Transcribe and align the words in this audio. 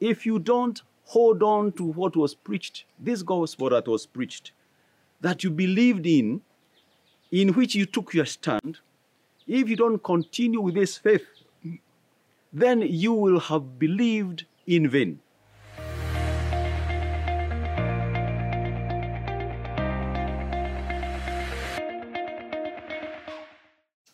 if 0.00 0.24
you 0.24 0.38
don't 0.38 0.80
hold 1.04 1.42
on 1.42 1.72
to 1.72 1.84
what 1.84 2.16
was 2.16 2.34
preached, 2.34 2.84
this 2.98 3.22
gospel 3.22 3.68
that 3.70 3.86
was 3.86 4.06
preached, 4.06 4.52
that 5.20 5.44
you 5.44 5.50
believed 5.50 6.06
in, 6.06 6.40
in 7.30 7.52
which 7.52 7.74
you 7.74 7.84
took 7.84 8.14
your 8.14 8.24
stand, 8.24 8.78
if 9.46 9.68
you 9.68 9.76
don't 9.76 10.02
continue 10.02 10.60
with 10.60 10.74
this 10.74 10.96
faith, 10.96 11.26
then 12.52 12.80
you 12.80 13.12
will 13.12 13.38
have 13.38 13.78
believed 13.78 14.46
in 14.66 14.88
vain. 14.88 15.20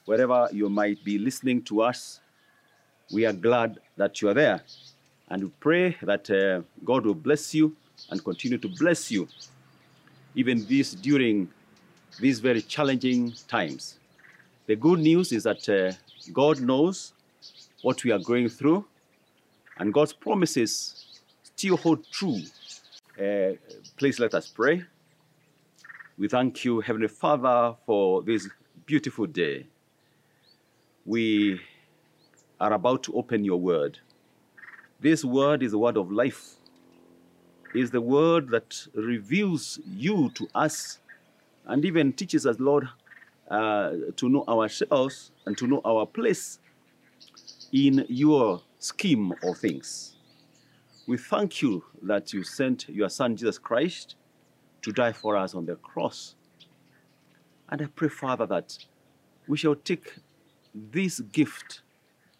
Wherever 0.04 0.48
you 0.52 0.68
might 0.68 1.02
be 1.04 1.18
listening 1.18 1.62
to 1.62 1.82
us, 1.82 2.20
we 3.12 3.26
are 3.26 3.32
glad 3.32 3.78
that 3.96 4.20
you 4.22 4.28
are 4.28 4.34
there. 4.34 4.62
And 5.28 5.44
we 5.44 5.50
pray 5.60 5.96
that 6.02 6.30
uh, 6.30 6.62
God 6.84 7.04
will 7.04 7.14
bless 7.14 7.54
you 7.54 7.76
and 8.10 8.22
continue 8.22 8.58
to 8.58 8.68
bless 8.68 9.10
you, 9.10 9.28
even 10.34 10.64
this 10.66 10.92
during 10.92 11.48
these 12.20 12.40
very 12.40 12.62
challenging 12.62 13.32
times. 13.48 13.98
The 14.66 14.76
good 14.76 15.00
news 15.00 15.32
is 15.32 15.42
that 15.44 15.68
uh, 15.68 15.92
God 16.32 16.60
knows 16.60 17.12
what 17.82 18.02
we 18.04 18.12
are 18.12 18.18
going 18.18 18.48
through, 18.48 18.84
and 19.78 19.92
God's 19.92 20.12
promises 20.12 21.20
still 21.42 21.76
hold 21.76 22.08
true. 22.10 22.40
Uh, 23.20 23.56
please 23.96 24.18
let 24.18 24.34
us 24.34 24.48
pray. 24.48 24.82
We 26.18 26.28
thank 26.28 26.64
you, 26.64 26.80
Heavenly 26.80 27.08
Father, 27.08 27.74
for 27.84 28.22
this 28.22 28.48
beautiful 28.86 29.26
day. 29.26 29.66
We 31.04 31.60
are 32.60 32.72
about 32.72 33.02
to 33.04 33.14
open 33.14 33.44
your 33.44 33.58
word. 33.60 33.98
This 35.00 35.24
word 35.24 35.62
is 35.62 35.72
a 35.72 35.78
word 35.78 35.96
of 35.96 36.10
life. 36.10 36.54
Is 37.74 37.90
the 37.90 38.00
word 38.00 38.48
that 38.50 38.74
reveals 38.94 39.78
you 39.86 40.30
to 40.34 40.48
us 40.54 40.98
and 41.66 41.84
even 41.84 42.12
teaches 42.12 42.46
us, 42.46 42.58
Lord, 42.58 42.88
uh, 43.50 43.92
to 44.16 44.28
know 44.28 44.44
ourselves 44.48 45.32
and 45.44 45.58
to 45.58 45.66
know 45.66 45.80
our 45.84 46.06
place 46.06 46.58
in 47.72 48.06
your 48.08 48.62
scheme 48.78 49.32
of 49.42 49.58
things. 49.58 50.16
We 51.06 51.18
thank 51.18 51.60
you 51.60 51.84
that 52.02 52.32
you 52.32 52.42
sent 52.42 52.88
your 52.88 53.08
Son, 53.08 53.36
Jesus 53.36 53.58
Christ, 53.58 54.16
to 54.82 54.92
die 54.92 55.12
for 55.12 55.36
us 55.36 55.54
on 55.54 55.66
the 55.66 55.76
cross. 55.76 56.34
And 57.68 57.82
I 57.82 57.86
pray, 57.86 58.08
Father, 58.08 58.46
that 58.46 58.78
we 59.46 59.56
shall 59.56 59.74
take 59.74 60.14
this 60.74 61.20
gift 61.20 61.82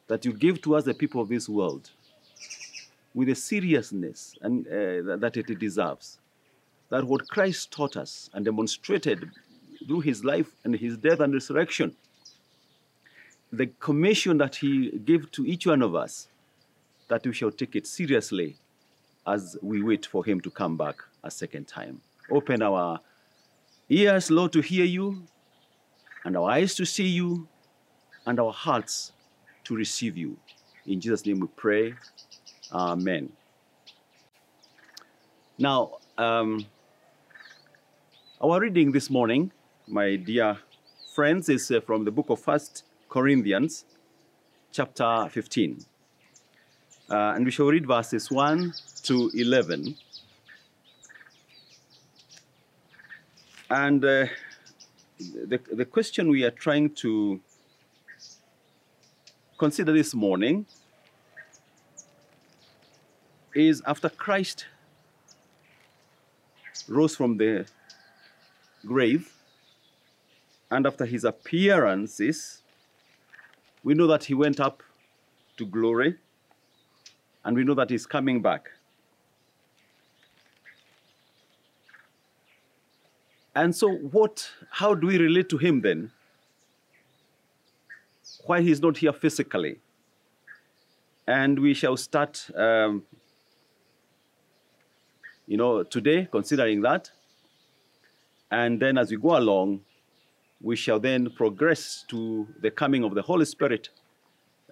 that 0.09 0.25
you 0.25 0.33
give 0.33 0.63
to 0.63 0.77
us, 0.77 0.85
the 0.85 0.95
people 0.95 1.21
of 1.21 1.29
this 1.29 1.49
world, 1.49 1.91
with 3.17 3.29
the 3.29 3.35
seriousness 3.35 4.35
and, 4.43 4.67
uh, 4.69 5.17
that 5.17 5.37
it 5.39 5.59
deserves. 5.59 6.19
That 6.91 7.03
what 7.03 7.27
Christ 7.29 7.73
taught 7.73 7.97
us 7.97 8.31
and 8.35 8.45
demonstrated 8.45 9.31
through 9.87 10.01
his 10.01 10.23
life 10.23 10.51
and 10.65 10.77
his 10.77 10.99
death 10.99 11.21
and 11.21 11.33
resurrection, 11.33 11.97
the 13.51 13.69
commission 13.81 14.37
that 14.37 14.57
he 14.57 14.91
gave 14.99 15.31
to 15.33 15.47
each 15.47 15.67
one 15.67 15.81
of 15.81 15.95
us, 15.95 16.29
that 17.09 17.25
we 17.27 17.33
shall 17.33 17.51
take 17.51 17.75
it 17.75 17.87
seriously 17.87 18.59
as 19.27 19.57
we 19.63 19.83
wait 19.83 20.05
for 20.05 20.23
him 20.23 20.39
to 20.43 20.51
come 20.51 20.77
back 20.77 20.97
a 21.25 21.31
second 21.31 21.67
time. 21.67 22.03
Open 22.31 22.61
our 22.61 23.01
ears, 23.89 24.31
Lord, 24.31 24.53
to 24.53 24.61
hear 24.61 24.85
you, 24.85 25.23
and 26.25 26.37
our 26.37 26.51
eyes 26.51 26.75
to 26.75 26.85
see 26.85 27.09
you, 27.09 27.49
and 28.27 28.39
our 28.39 28.53
hearts 28.53 29.13
to 29.65 29.75
receive 29.75 30.19
you. 30.19 30.37
In 30.87 31.01
Jesus' 31.01 31.25
name 31.25 31.41
we 31.41 31.49
pray. 31.57 31.95
Amen. 32.73 33.33
Now, 35.57 35.99
um, 36.19 36.67
our 38.43 38.61
reading 38.61 38.91
this 38.91 39.09
morning, 39.09 39.53
my 39.87 40.17
dear 40.17 40.59
friends, 41.15 41.49
is 41.49 41.71
uh, 41.71 41.81
from 41.81 42.05
the 42.05 42.11
book 42.11 42.29
of 42.29 42.41
First 42.41 42.83
Corinthians, 43.09 43.85
chapter 44.73 45.29
15. 45.31 45.79
Uh, 47.09 47.15
and 47.15 47.45
we 47.45 47.53
shall 47.53 47.67
read 47.67 47.87
verses 47.87 48.33
1 48.33 48.75
to 49.05 49.31
11. 49.35 49.97
And 53.71 54.05
uh, 54.05 54.27
the, 55.19 55.61
the 55.73 55.85
question 55.85 56.29
we 56.29 56.43
are 56.43 56.51
trying 56.51 56.91
to 56.97 57.41
consider 59.57 59.93
this 59.93 60.15
morning 60.15 60.67
is 63.57 63.83
after 63.87 64.09
Christ 64.09 64.67
rose 66.89 67.17
from 67.17 67.37
the 67.37 67.67
grave 68.85 69.33
and 70.71 70.87
after 70.87 71.05
his 71.05 71.25
appearances, 71.25 72.63
we 73.83 73.95
know 73.95 74.07
that 74.07 74.25
he 74.25 74.35
went 74.35 74.61
up 74.61 74.83
to 75.57 75.65
glory 75.65 76.17
and 77.45 77.57
we 77.57 77.65
know 77.65 77.75
that 77.75 77.91
he's 77.91 78.07
coming 78.07 78.43
back. 78.43 78.69
And 83.55 83.75
so, 83.75 83.91
what, 83.91 84.51
how 84.71 84.95
do 84.95 85.07
we 85.07 85.17
relate 85.17 85.49
to 85.49 85.57
him 85.57 85.81
then? 85.81 86.11
Why 88.45 88.61
he's 88.61 88.83
not 88.83 88.99
here 88.99 89.15
physically? 89.15 89.79
And 91.27 91.59
we 91.59 91.73
shall 91.73 91.97
start, 91.97 92.51
um, 92.55 93.05
you 95.47 95.57
know, 95.57 95.83
today, 95.83 96.29
considering 96.31 96.83
that. 96.83 97.11
And 98.51 98.81
then 98.81 98.99
as 98.99 99.11
we 99.11 99.17
go 99.17 99.37
along, 99.37 99.81
we 100.61 100.77
shall 100.77 100.99
then 100.99 101.31
progress 101.31 102.05
to 102.09 102.47
the 102.61 102.71
coming 102.71 103.05
of 103.05 103.15
the 103.15 103.23
Holy 103.23 103.45
Spirit, 103.45 103.91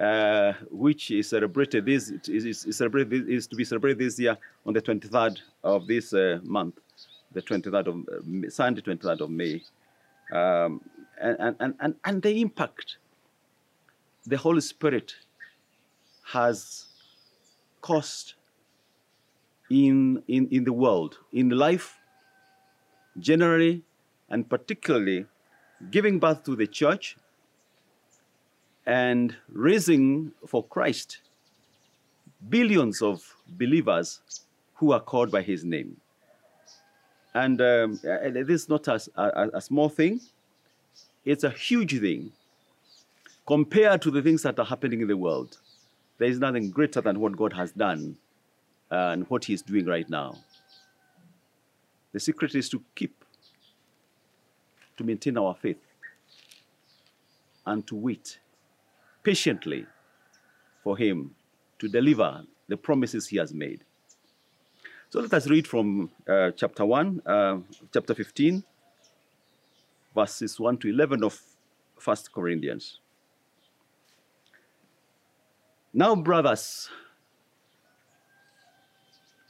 uh, 0.01 0.53
which 0.71 1.11
is 1.11 1.29
celebrated 1.29 1.85
this 1.87 2.11
is, 2.29 2.65
is, 2.65 2.77
celebrated, 2.77 3.29
is 3.29 3.47
to 3.47 3.57
be 3.57 3.65
celebrated 3.65 3.99
this 3.99 4.19
year 4.19 4.37
on 4.67 4.73
the 4.73 4.83
23rd 4.83 5.39
of 5.63 5.87
this 5.87 6.13
uh, 6.13 6.41
month 6.43 6.75
the 7.35 7.43
23rd 7.43 7.87
of 7.89 7.97
uh, 8.09 8.51
Sunday, 8.51 8.81
23rd 8.81 9.21
of 9.21 9.31
May, 9.31 9.63
um, 10.33 10.81
and, 11.21 11.57
and, 11.61 11.75
and, 11.81 11.95
and 12.05 12.23
the 12.23 12.41
impact 12.41 12.97
the 14.27 14.37
Holy 14.37 14.61
Spirit 14.61 15.15
has 16.33 16.87
caused 17.83 18.35
in, 19.75 20.23
in, 20.29 20.49
in 20.51 20.65
the 20.65 20.73
world, 20.73 21.19
in 21.33 21.51
life 21.51 21.99
generally, 23.19 23.83
and 24.31 24.49
particularly 24.49 25.27
giving 25.91 26.19
birth 26.19 26.45
to 26.45 26.55
the 26.57 26.67
church 26.67 27.17
and 28.87 29.37
raising 29.49 30.33
for 30.47 30.63
Christ 30.65 31.19
billions 32.49 33.03
of 33.03 33.35
believers 33.49 34.21
who 34.75 34.93
are 34.93 35.01
called 35.01 35.31
by 35.31 35.43
his 35.43 35.65
name. 35.65 35.97
And 37.35 37.61
um, 37.61 38.01
is 38.03 38.69
not 38.69 38.87
a, 38.87 39.01
a, 39.17 39.49
a 39.55 39.61
small 39.61 39.89
thing, 39.89 40.21
it's 41.25 41.43
a 41.43 41.51
huge 41.51 41.99
thing 42.01 42.33
compared 43.47 44.03
to 44.03 44.11
the 44.11 44.23
things 44.23 44.43
that 44.43 44.59
are 44.59 44.65
happening 44.65 45.01
in 45.01 45.09
the 45.09 45.17
world. 45.17 45.59
There 46.19 46.29
is 46.29 46.39
nothing 46.39 46.71
greater 46.71 47.01
than 47.01 47.19
what 47.19 47.37
God 47.37 47.53
has 47.55 47.73
done 47.73 48.17
and 48.91 49.29
what 49.29 49.45
He 49.45 49.55
is 49.55 49.63
doing 49.63 49.87
right 49.87 50.09
now. 50.09 50.37
The 52.13 52.21
secret 52.21 52.55
is 52.55 52.69
to 52.71 52.83
keep, 52.95 53.25
to 54.97 55.05
maintain 55.05 55.37
our 55.39 55.55
faith, 55.55 55.81
and 57.67 57.87
to 57.87 57.97
wait 57.97 58.39
patiently 59.23 59.87
for 60.83 60.97
Him 60.97 61.35
to 61.79 61.89
deliver 61.89 62.45
the 62.69 62.77
promises 62.77 63.29
He 63.29 63.37
has 63.39 63.53
made. 63.53 63.85
So 65.11 65.21
let 65.21 65.33
us 65.33 65.49
read 65.49 65.67
from 65.67 66.11
uh, 66.29 66.51
chapter 66.57 66.85
1, 66.85 67.23
uh, 67.25 67.59
chapter 67.93 68.15
15, 68.15 68.65
verses 70.15 70.59
1 70.59 70.79
to 70.79 70.89
11 70.89 71.23
of 71.25 71.41
1 72.03 72.17
Corinthians. 72.35 72.99
Now, 75.93 76.17
brothers, 76.17 76.91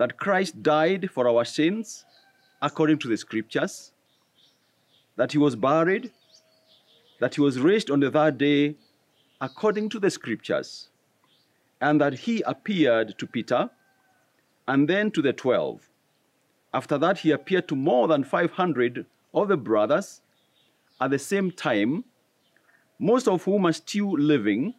that 0.00 0.16
Christ 0.16 0.62
died 0.62 1.10
for 1.10 1.28
our 1.28 1.44
sins 1.44 2.06
according 2.62 2.96
to 3.00 3.08
the 3.08 3.18
scriptures, 3.18 3.92
that 5.16 5.30
he 5.30 5.36
was 5.36 5.54
buried, 5.54 6.10
that 7.20 7.34
he 7.34 7.42
was 7.42 7.60
raised 7.60 7.90
on 7.90 8.00
the 8.00 8.10
third 8.10 8.38
day 8.38 8.76
according 9.42 9.90
to 9.90 9.98
the 9.98 10.10
scriptures, 10.10 10.88
and 11.82 12.00
that 12.00 12.14
he 12.14 12.40
appeared 12.46 13.18
to 13.18 13.26
Peter 13.26 13.68
and 14.68 14.88
then 14.88 15.10
to 15.10 15.20
the 15.20 15.34
twelve. 15.34 15.90
After 16.72 16.96
that, 16.96 17.18
he 17.18 17.32
appeared 17.32 17.68
to 17.68 17.76
more 17.76 18.08
than 18.08 18.24
500 18.24 19.04
of 19.34 19.48
the 19.48 19.58
brothers 19.58 20.22
at 20.98 21.10
the 21.10 21.18
same 21.18 21.50
time, 21.50 22.04
most 22.98 23.28
of 23.28 23.44
whom 23.44 23.66
are 23.66 23.72
still 23.74 24.12
living, 24.12 24.72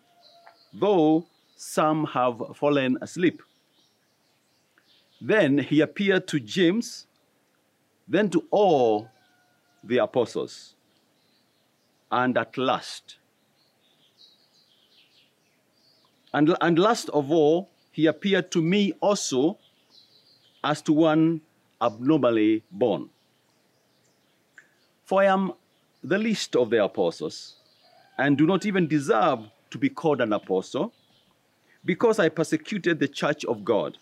though 0.74 1.28
some 1.58 2.06
have 2.06 2.42
fallen 2.56 2.98
asleep. 3.02 3.44
Then 5.22 5.60
he 5.60 5.82
appeared 5.82 6.28
to 6.30 6.40
James, 6.40 7.06
then 8.08 8.30
to 8.32 8.44
all 8.50 9.10
the 9.84 10.00
apostles. 10.00 10.74
And 12.12 12.38
at 12.38 12.58
last, 12.58 13.18
and, 16.34 16.56
and 16.60 16.80
last 16.80 17.10
of 17.10 17.32
all, 17.32 17.70
he 17.92 18.06
appeared 18.08 18.52
to 18.52 18.62
me 18.62 18.94
also 19.00 19.60
as 20.64 20.82
to 20.84 20.94
one 20.94 21.42
abnormally 21.82 22.64
born. 22.72 23.10
For 25.06 25.22
I 25.22 25.26
am 25.26 25.54
the 26.04 26.18
least 26.18 26.56
of 26.56 26.70
the 26.70 26.84
apostles, 26.84 27.56
and 28.18 28.38
do 28.38 28.46
not 28.46 28.66
even 28.66 28.88
deserve 28.88 29.40
to 29.70 29.78
be 29.78 29.90
called 29.90 30.22
an 30.22 30.34
apostle, 30.34 30.94
because 31.86 32.20
I 32.20 32.30
persecuted 32.30 33.00
the 33.00 33.08
church 33.08 33.46
of 33.46 33.64
God. 33.64 33.98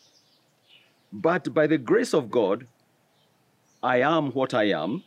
But 1.12 1.54
by 1.54 1.68
the 1.68 1.78
grace 1.78 2.14
of 2.14 2.30
God, 2.30 2.68
I 3.82 4.02
am 4.02 4.32
what 4.32 4.54
I 4.54 4.66
am, 4.66 5.04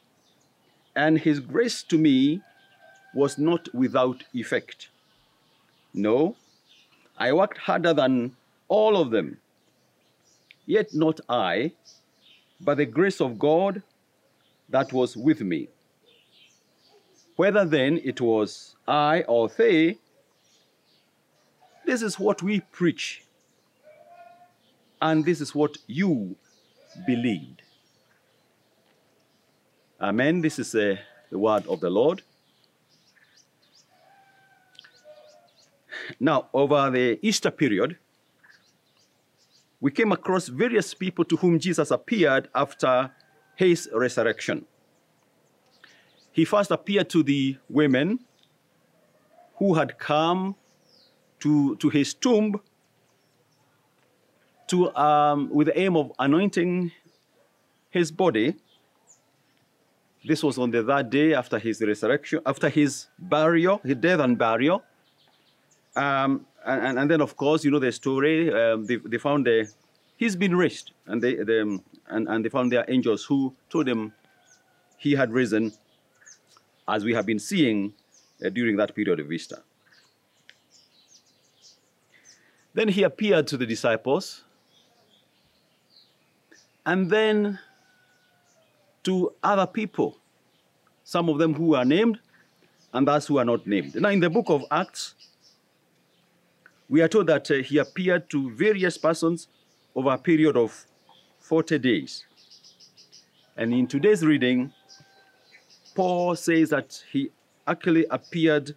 and 0.96 1.18
his 1.18 1.40
grace 1.40 1.82
to 1.84 1.98
me 1.98 2.40
was 3.14 3.38
not 3.38 3.72
without 3.74 4.24
effect. 4.34 4.88
No, 5.94 6.36
I 7.18 7.32
worked 7.32 7.58
harder 7.58 7.92
than 7.92 8.36
all 8.68 8.96
of 8.96 9.10
them. 9.10 9.38
Yet 10.66 10.94
not 10.94 11.20
I, 11.28 11.72
but 12.60 12.78
the 12.78 12.86
grace 12.86 13.20
of 13.20 13.38
God 13.38 13.82
that 14.68 14.92
was 14.92 15.16
with 15.16 15.40
me. 15.40 15.68
Whether 17.36 17.64
then 17.64 18.00
it 18.02 18.20
was 18.20 18.76
I 18.88 19.22
or 19.28 19.48
they, 19.48 19.98
this 21.84 22.02
is 22.02 22.18
what 22.18 22.42
we 22.42 22.60
preach, 22.60 23.24
and 25.02 25.24
this 25.24 25.40
is 25.40 25.54
what 25.54 25.76
you 25.88 26.36
believed. 27.06 27.62
Amen. 30.00 30.40
This 30.40 30.58
is 30.58 30.74
uh, 30.74 30.96
the 31.30 31.38
word 31.38 31.66
of 31.66 31.80
the 31.80 31.90
Lord. 31.90 32.22
Now, 36.20 36.48
over 36.54 36.90
the 36.90 37.18
Easter 37.20 37.50
period, 37.50 37.98
we 39.80 39.90
came 39.90 40.12
across 40.12 40.46
various 40.46 40.94
people 40.94 41.24
to 41.24 41.36
whom 41.36 41.58
Jesus 41.58 41.90
appeared 41.90 42.48
after 42.54 43.10
his 43.56 43.88
resurrection. 43.92 44.64
He 46.30 46.44
first 46.44 46.70
appeared 46.70 47.10
to 47.10 47.24
the 47.24 47.56
women 47.68 48.20
who 49.56 49.74
had 49.74 49.98
come 49.98 50.54
to, 51.40 51.74
to 51.76 51.88
his 51.88 52.14
tomb 52.14 52.60
to, 54.72 54.94
um, 54.96 55.50
with 55.52 55.66
the 55.66 55.78
aim 55.78 55.96
of 55.96 56.12
anointing 56.18 56.90
his 57.90 58.10
body. 58.10 58.54
This 60.24 60.42
was 60.42 60.56
on 60.58 60.70
the 60.70 60.82
third 60.82 61.10
day 61.10 61.34
after 61.34 61.58
his 61.58 61.82
resurrection, 61.82 62.40
after 62.46 62.68
his 62.70 63.08
burial, 63.18 63.80
his 63.84 63.96
death 63.96 64.20
and 64.20 64.38
burial. 64.38 64.82
Um, 65.94 66.46
and, 66.64 66.98
and, 66.98 67.10
then, 67.10 67.20
of 67.20 67.36
course, 67.36 67.64
you 67.64 67.70
know 67.70 67.80
the 67.80 67.92
story. 67.92 68.50
Um, 68.50 68.86
they, 68.86 68.96
they 68.96 69.18
found 69.18 69.44
the, 69.46 69.70
he's 70.16 70.36
been 70.36 70.56
raised, 70.56 70.92
and 71.06 71.20
they, 71.20 71.34
they 71.34 71.58
and, 71.58 71.82
and 72.08 72.44
they 72.44 72.48
found 72.48 72.72
their 72.72 72.86
angels 72.88 73.24
who 73.24 73.54
told 73.68 73.86
him 73.86 74.12
he 74.96 75.12
had 75.12 75.32
risen, 75.32 75.72
as 76.88 77.04
we 77.04 77.12
have 77.12 77.26
been 77.26 77.40
seeing 77.40 77.92
uh, 78.44 78.48
during 78.48 78.76
that 78.76 78.94
period 78.94 79.20
of 79.20 79.30
Easter. 79.30 79.58
Then 82.72 82.88
he 82.88 83.02
appeared 83.02 83.48
to 83.48 83.58
the 83.58 83.66
disciples, 83.66 84.44
and 86.86 87.10
then 87.10 87.58
to 89.04 89.32
other 89.42 89.66
people, 89.66 90.18
some 91.04 91.28
of 91.28 91.38
them 91.38 91.54
who 91.54 91.74
are 91.74 91.84
named, 91.84 92.18
and 92.92 93.08
those 93.08 93.26
who 93.26 93.38
are 93.38 93.44
not 93.44 93.66
named. 93.66 93.94
Now, 93.94 94.10
in 94.10 94.20
the 94.20 94.30
book 94.30 94.46
of 94.48 94.64
Acts, 94.70 95.14
we 96.88 97.00
are 97.00 97.08
told 97.08 97.26
that 97.28 97.50
uh, 97.50 97.54
he 97.54 97.78
appeared 97.78 98.28
to 98.30 98.50
various 98.50 98.98
persons 98.98 99.48
over 99.94 100.10
a 100.10 100.18
period 100.18 100.56
of 100.56 100.86
40 101.40 101.78
days. 101.78 102.24
And 103.56 103.72
in 103.72 103.86
today's 103.86 104.24
reading, 104.24 104.72
Paul 105.94 106.36
says 106.36 106.70
that 106.70 107.02
he 107.10 107.30
actually 107.66 108.06
appeared 108.10 108.74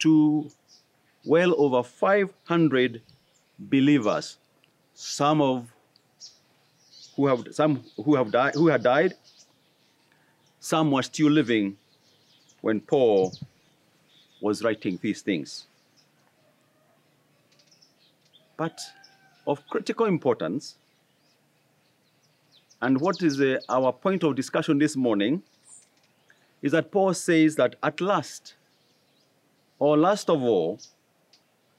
to 0.00 0.50
well 1.24 1.54
over 1.58 1.82
500 1.82 3.02
believers, 3.58 4.38
some 4.94 5.40
of 5.40 5.72
who 7.16 7.26
have 7.26 7.44
some 7.52 7.82
who 8.04 8.14
have 8.14 8.30
died 8.30 8.54
who 8.54 8.68
had 8.68 8.82
died, 8.82 9.14
some 10.58 10.90
were 10.90 11.02
still 11.02 11.30
living 11.30 11.76
when 12.60 12.80
Paul 12.80 13.32
was 14.40 14.62
writing 14.62 14.98
these 15.00 15.22
things. 15.22 15.66
But 18.56 18.80
of 19.46 19.66
critical 19.68 20.06
importance, 20.06 20.76
and 22.82 23.00
what 23.00 23.22
is 23.22 23.40
uh, 23.40 23.58
our 23.68 23.92
point 23.92 24.22
of 24.22 24.36
discussion 24.36 24.78
this 24.78 24.96
morning, 24.96 25.42
is 26.62 26.72
that 26.72 26.90
Paul 26.90 27.14
says 27.14 27.56
that 27.56 27.76
at 27.82 28.00
last, 28.00 28.54
or 29.78 29.96
last 29.96 30.28
of 30.28 30.42
all, 30.42 30.78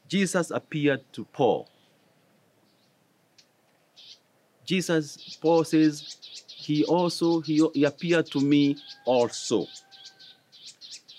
Jesus 0.07 0.51
appeared 0.51 1.01
to 1.13 1.25
Paul. 1.25 1.69
Jesus, 4.71 5.37
Paul 5.41 5.65
says, 5.65 6.15
he 6.47 6.85
also, 6.85 7.41
he, 7.41 7.67
he 7.73 7.83
appeared 7.83 8.27
to 8.27 8.39
me 8.39 8.77
also. 9.03 9.67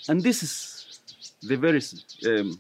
And 0.09 0.23
this 0.23 0.43
is 0.43 1.01
the 1.43 1.57
very 1.57 1.83
um, 2.27 2.59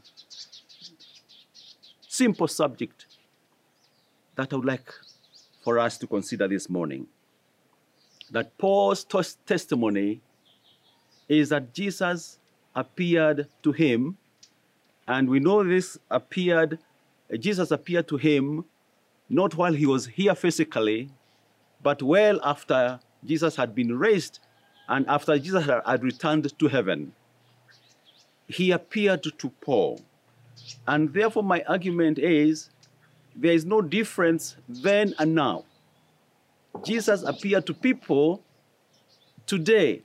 simple 2.07 2.47
subject 2.47 3.07
that 4.35 4.53
I 4.53 4.57
would 4.57 4.67
like 4.67 4.93
for 5.65 5.79
us 5.79 5.97
to 5.97 6.07
consider 6.07 6.47
this 6.47 6.69
morning. 6.69 7.07
That 8.31 8.59
Paul's 8.59 9.03
testimony 9.47 10.21
is 11.27 11.49
that 11.49 11.73
Jesus 11.73 12.39
appeared 12.77 13.49
to 13.63 13.73
him, 13.73 14.19
and 15.09 15.31
we 15.31 15.41
know 15.41 15.65
this 15.65 15.99
appeared, 16.11 16.79
Jesus 17.39 17.71
appeared 17.71 18.09
to 18.09 18.19
him 18.19 18.67
not 19.29 19.57
while 19.57 19.73
he 19.73 19.87
was 19.87 20.07
here 20.07 20.35
physically, 20.35 21.11
but 21.83 22.03
well 22.03 22.41
after 22.45 23.01
Jesus 23.25 23.57
had 23.57 23.75
been 23.75 23.99
raised 23.99 24.41
and 24.89 25.07
after 25.09 25.39
Jesus 25.39 25.67
had 25.67 26.03
returned 26.03 26.59
to 26.59 26.69
heaven. 26.69 27.13
He 28.47 28.71
appeared 28.71 29.23
to 29.23 29.49
Paul. 29.61 30.01
And 30.87 31.13
therefore, 31.13 31.43
my 31.43 31.63
argument 31.67 32.19
is 32.19 32.71
there 33.35 33.53
is 33.53 33.65
no 33.65 33.81
difference 33.81 34.57
then 34.69 35.15
and 35.19 35.35
now. 35.35 35.65
Jesus 36.85 37.23
appeared 37.23 37.67
to 37.67 37.75
people 37.75 38.43
today, 39.47 40.03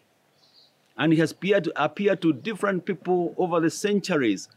and 0.97 1.11
he 1.11 1.19
has 1.19 1.31
appeared 1.31 1.69
appeared 1.75 2.21
to 2.21 2.33
different 2.33 2.85
people 2.85 3.33
over 3.37 3.59
the 3.59 3.69
centuries, 3.69 4.47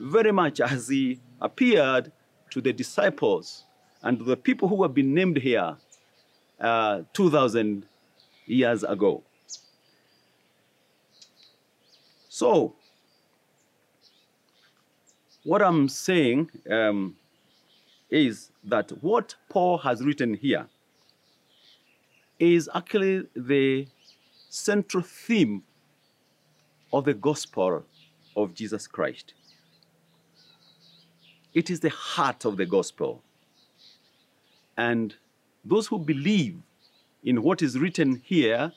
very 0.00 0.32
much 0.32 0.60
as 0.60 0.88
he 0.88 1.20
appeared 1.40 2.12
to 2.50 2.60
the 2.60 2.72
disciples 2.72 3.65
and 4.06 4.24
the 4.24 4.36
people 4.36 4.68
who 4.68 4.84
have 4.84 4.94
been 4.94 5.12
named 5.12 5.36
here 5.36 5.76
uh, 6.60 7.02
2,000 7.12 7.84
years 8.46 8.84
ago. 8.84 9.24
So, 12.28 12.76
what 15.42 15.60
I'm 15.60 15.88
saying 15.88 16.50
um, 16.70 17.16
is 18.08 18.52
that 18.62 18.92
what 19.02 19.34
Paul 19.48 19.78
has 19.78 20.04
written 20.04 20.34
here 20.34 20.68
is 22.38 22.70
actually 22.74 23.26
the 23.34 23.88
central 24.50 25.02
theme 25.02 25.64
of 26.92 27.06
the 27.06 27.14
gospel 27.14 27.84
of 28.36 28.54
Jesus 28.54 28.86
Christ. 28.86 29.34
It 31.54 31.70
is 31.70 31.80
the 31.80 31.90
heart 31.90 32.44
of 32.44 32.56
the 32.56 32.66
gospel. 32.66 33.24
And 34.76 35.14
those 35.64 35.86
who 35.86 35.98
believe 35.98 36.58
in 37.24 37.42
what 37.42 37.62
is 37.62 37.78
written 37.78 38.22
here 38.24 38.72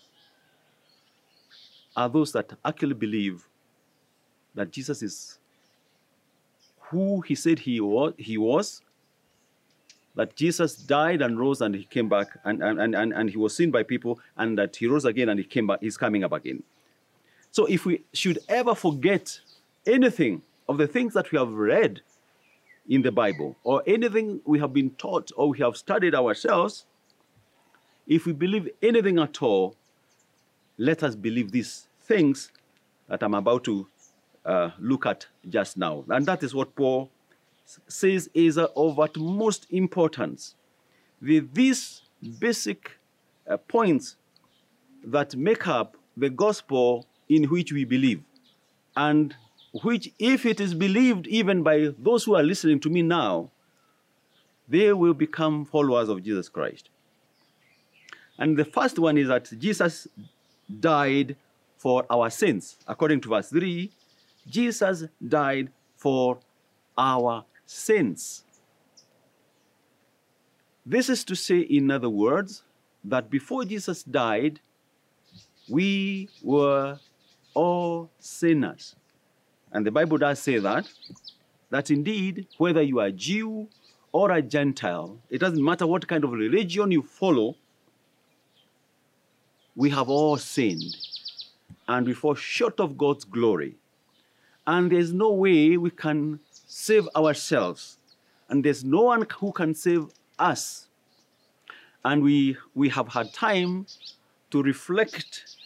are 1.96 2.10
those 2.10 2.32
that 2.32 2.54
actually 2.64 2.94
believe 2.94 3.48
that 4.56 4.72
Jesus 4.72 5.04
is 5.04 5.40
who 6.80 7.22
he 7.22 7.36
said 7.36 7.60
he 7.60 7.80
was, 7.80 8.14
he 8.18 8.38
was 8.38 8.82
that 10.16 10.36
Jesus 10.36 10.76
died 10.76 11.22
and 11.22 11.40
rose 11.40 11.62
and 11.62 11.76
he 11.76 11.86
came 11.86 12.10
back 12.10 12.28
and, 12.44 12.62
and, 12.62 12.96
and, 12.96 13.14
and 13.14 13.30
he 13.30 13.38
was 13.38 13.56
seen 13.56 13.72
by 13.72 13.84
people 13.84 14.20
and 14.38 14.58
that 14.58 14.76
he 14.76 14.88
rose 14.88 15.06
again 15.06 15.30
and 15.30 15.40
he 15.40 15.46
came 15.46 15.68
back, 15.68 15.80
he's 15.82 15.98
coming 15.98 16.24
up 16.24 16.34
again. 16.34 16.64
So 17.52 17.66
if 17.66 17.86
we 17.86 18.04
should 18.14 18.40
ever 18.50 18.76
forget 18.76 19.40
anything 19.88 20.42
of 20.68 20.78
the 20.78 20.88
things 20.88 21.14
that 21.14 21.32
we 21.32 21.38
have 21.38 21.54
read 21.54 22.02
in 22.90 23.04
the 23.04 23.12
Bible 23.12 23.56
or 23.64 23.84
anything 23.86 24.42
we 24.46 24.60
have 24.60 24.74
been 24.74 24.90
taught 24.92 25.32
or 25.38 25.50
we 25.50 25.60
have 25.60 25.78
studied 25.78 26.16
ourselves, 26.16 26.86
if 28.08 28.26
we 28.26 28.34
believe 28.34 28.68
anything 28.82 29.20
at 29.20 29.42
all, 29.42 29.76
let 30.78 31.04
us 31.04 31.16
believe 31.16 31.52
these 31.52 31.88
things 32.02 32.52
that 33.08 33.22
I'm 33.22 33.36
about 33.36 33.64
to 33.66 33.88
uh, 34.44 34.72
look 34.80 35.06
at 35.06 35.28
just 35.48 35.78
now. 35.78 36.04
And 36.10 36.26
that 36.26 36.42
is 36.42 36.56
what 36.56 36.76
Paul 36.76 37.12
says 37.88 38.30
is 38.34 38.58
of 38.58 39.00
utmost 39.00 39.68
importance. 39.70 40.56
The, 41.22 41.42
these 41.54 42.02
basic 42.40 42.98
uh, 43.48 43.58
points 43.58 44.16
that 45.04 45.36
make 45.36 45.68
up 45.68 45.96
the 46.18 46.30
gospel 46.30 47.06
in 47.28 47.44
which 47.44 47.72
we 47.72 47.86
believe, 47.86 48.24
and 48.96 49.36
which, 49.84 50.12
if 50.20 50.46
it 50.46 50.60
is 50.60 50.74
believed 50.74 51.28
even 51.28 51.64
by 51.64 51.94
those 51.98 52.24
who 52.24 52.36
are 52.36 52.44
listening 52.44 52.80
to 52.82 52.90
me 52.90 53.02
now, 53.02 53.52
they 54.68 54.94
will 54.94 55.14
become 55.14 55.66
followers 55.66 56.10
of 56.10 56.24
Jesus 56.24 56.50
Christ. 56.50 56.90
And 58.38 58.56
the 58.56 58.66
first 58.66 58.98
one 59.00 59.18
is 59.18 59.28
that 59.28 59.52
Jesus 59.60 60.08
died 60.80 61.36
for 61.78 62.06
our 62.10 62.30
sins. 62.30 62.78
According 62.88 63.22
to 63.22 63.30
verse 63.30 63.50
3, 63.50 63.92
Jesus 64.48 65.06
died 65.28 65.72
for 65.98 66.40
our 66.98 67.46
sins. 67.66 68.44
This 70.86 71.10
is 71.10 71.24
to 71.26 71.36
say, 71.36 71.60
in 71.60 71.92
other 71.92 72.10
words, 72.10 72.64
that 73.04 73.30
before 73.30 73.66
Jesus 73.66 74.04
died, 74.04 74.60
we 75.70 76.30
were 76.44 77.00
all 77.54 78.10
sinners. 78.20 78.96
And 79.72 79.86
the 79.86 79.92
Bible 79.92 80.18
does 80.18 80.40
say 80.40 80.58
that, 80.60 80.90
that 81.70 81.92
indeed, 81.92 82.48
whether 82.58 82.82
you 82.82 83.00
are 83.00 83.08
a 83.08 83.12
Jew 83.12 83.68
or 84.12 84.32
a 84.32 84.42
Gentile, 84.42 85.20
it 85.30 85.40
doesn't 85.40 85.64
matter 85.64 85.86
what 85.86 86.08
kind 86.08 86.24
of 86.24 86.32
religion 86.32 86.92
you 86.92 87.04
follow, 87.04 87.56
we 89.76 89.90
have 89.92 90.10
all 90.10 90.38
sinned 90.38 90.96
and 91.88 92.06
we 92.06 92.14
fall 92.14 92.36
short 92.36 92.80
of 92.80 92.98
God's 92.98 93.24
glory. 93.24 93.76
And 94.68 94.92
there's 94.92 95.14
no 95.14 95.32
way 95.32 95.78
we 95.78 95.90
can 95.90 96.40
save 96.52 97.08
ourselves. 97.16 97.98
And 98.50 98.64
there's 98.64 98.84
no 98.84 99.02
one 99.02 99.26
who 99.40 99.52
can 99.52 99.74
save 99.74 100.08
us. 100.38 100.88
And 102.04 102.22
we, 102.24 102.58
we 102.76 102.90
have 102.90 103.08
had 103.08 103.34
time 103.34 103.88
to 104.52 104.62
reflect 104.62 105.58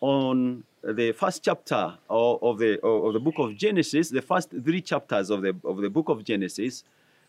on 0.00 0.64
the 0.82 1.12
first 1.12 1.44
chapter 1.44 1.94
of, 2.08 2.58
the, 2.58 2.80
of 2.84 3.12
the 3.12 3.20
book 3.20 3.38
of 3.38 3.56
Genesis, 3.56 4.10
the 4.10 4.22
first 4.22 4.50
three 4.50 4.80
chapters 4.80 5.30
of 5.30 5.42
the, 5.42 5.54
of 5.64 5.78
the 5.78 5.90
book 5.90 6.08
of 6.08 6.24
Genesis, 6.24 6.84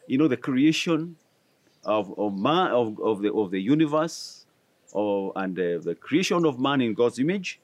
you 0.07 0.17
know, 0.17 0.27
the 0.27 0.38
creation 0.38 1.15
of, 1.83 2.17
of, 2.17 2.38
man, 2.38 2.72
of, 2.72 3.00
of, 3.00 3.22
the, 3.22 3.31
of 3.33 3.51
the 3.51 3.62
universe 3.62 4.45
of, 4.93 5.31
and 5.36 5.55
the, 5.55 5.81
the 5.83 5.95
creation 5.95 6.45
of 6.45 6.60
man 6.60 6.81
in 6.81 6.93
God's 6.93 7.19
image 7.19 7.60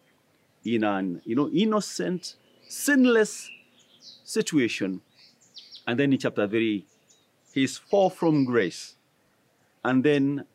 in 0.65 0.83
an 0.83 1.21
you 1.25 1.35
know, 1.35 1.49
innocent, 1.49 2.35
sinless 2.67 3.49
situation. 4.23 5.01
And 5.87 5.99
then 5.99 6.13
in 6.13 6.19
chapter 6.19 6.47
3, 6.47 6.85
he's 7.53 7.77
far 7.77 8.09
from 8.09 8.45
grace. 8.45 8.95
And 9.83 10.03
then 10.03 10.45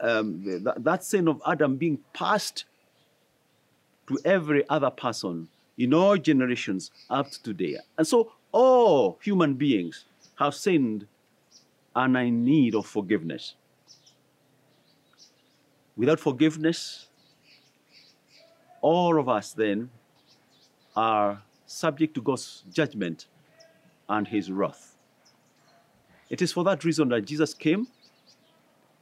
um, 0.00 0.64
that 0.76 1.04
sin 1.04 1.28
of 1.28 1.40
Adam 1.46 1.76
being 1.76 2.00
passed 2.12 2.64
to 4.12 4.18
every 4.24 4.68
other 4.68 4.90
person 4.90 5.48
in 5.78 5.94
all 5.94 6.16
generations 6.16 6.90
up 7.08 7.30
to 7.30 7.42
today. 7.42 7.78
And 7.96 8.06
so 8.06 8.32
all 8.52 9.18
human 9.22 9.54
beings 9.54 10.04
have 10.36 10.54
sinned 10.54 11.06
and 11.94 12.16
are 12.16 12.22
in 12.22 12.44
need 12.44 12.74
of 12.74 12.86
forgiveness. 12.86 13.54
Without 15.96 16.20
forgiveness, 16.20 17.08
all 18.80 19.18
of 19.18 19.28
us 19.28 19.52
then 19.52 19.90
are 20.96 21.42
subject 21.66 22.14
to 22.14 22.22
God's 22.22 22.64
judgment 22.72 23.26
and 24.08 24.28
his 24.28 24.50
wrath. 24.50 24.96
It 26.28 26.42
is 26.42 26.52
for 26.52 26.64
that 26.64 26.84
reason 26.84 27.08
that 27.10 27.22
Jesus 27.22 27.54
came. 27.54 27.88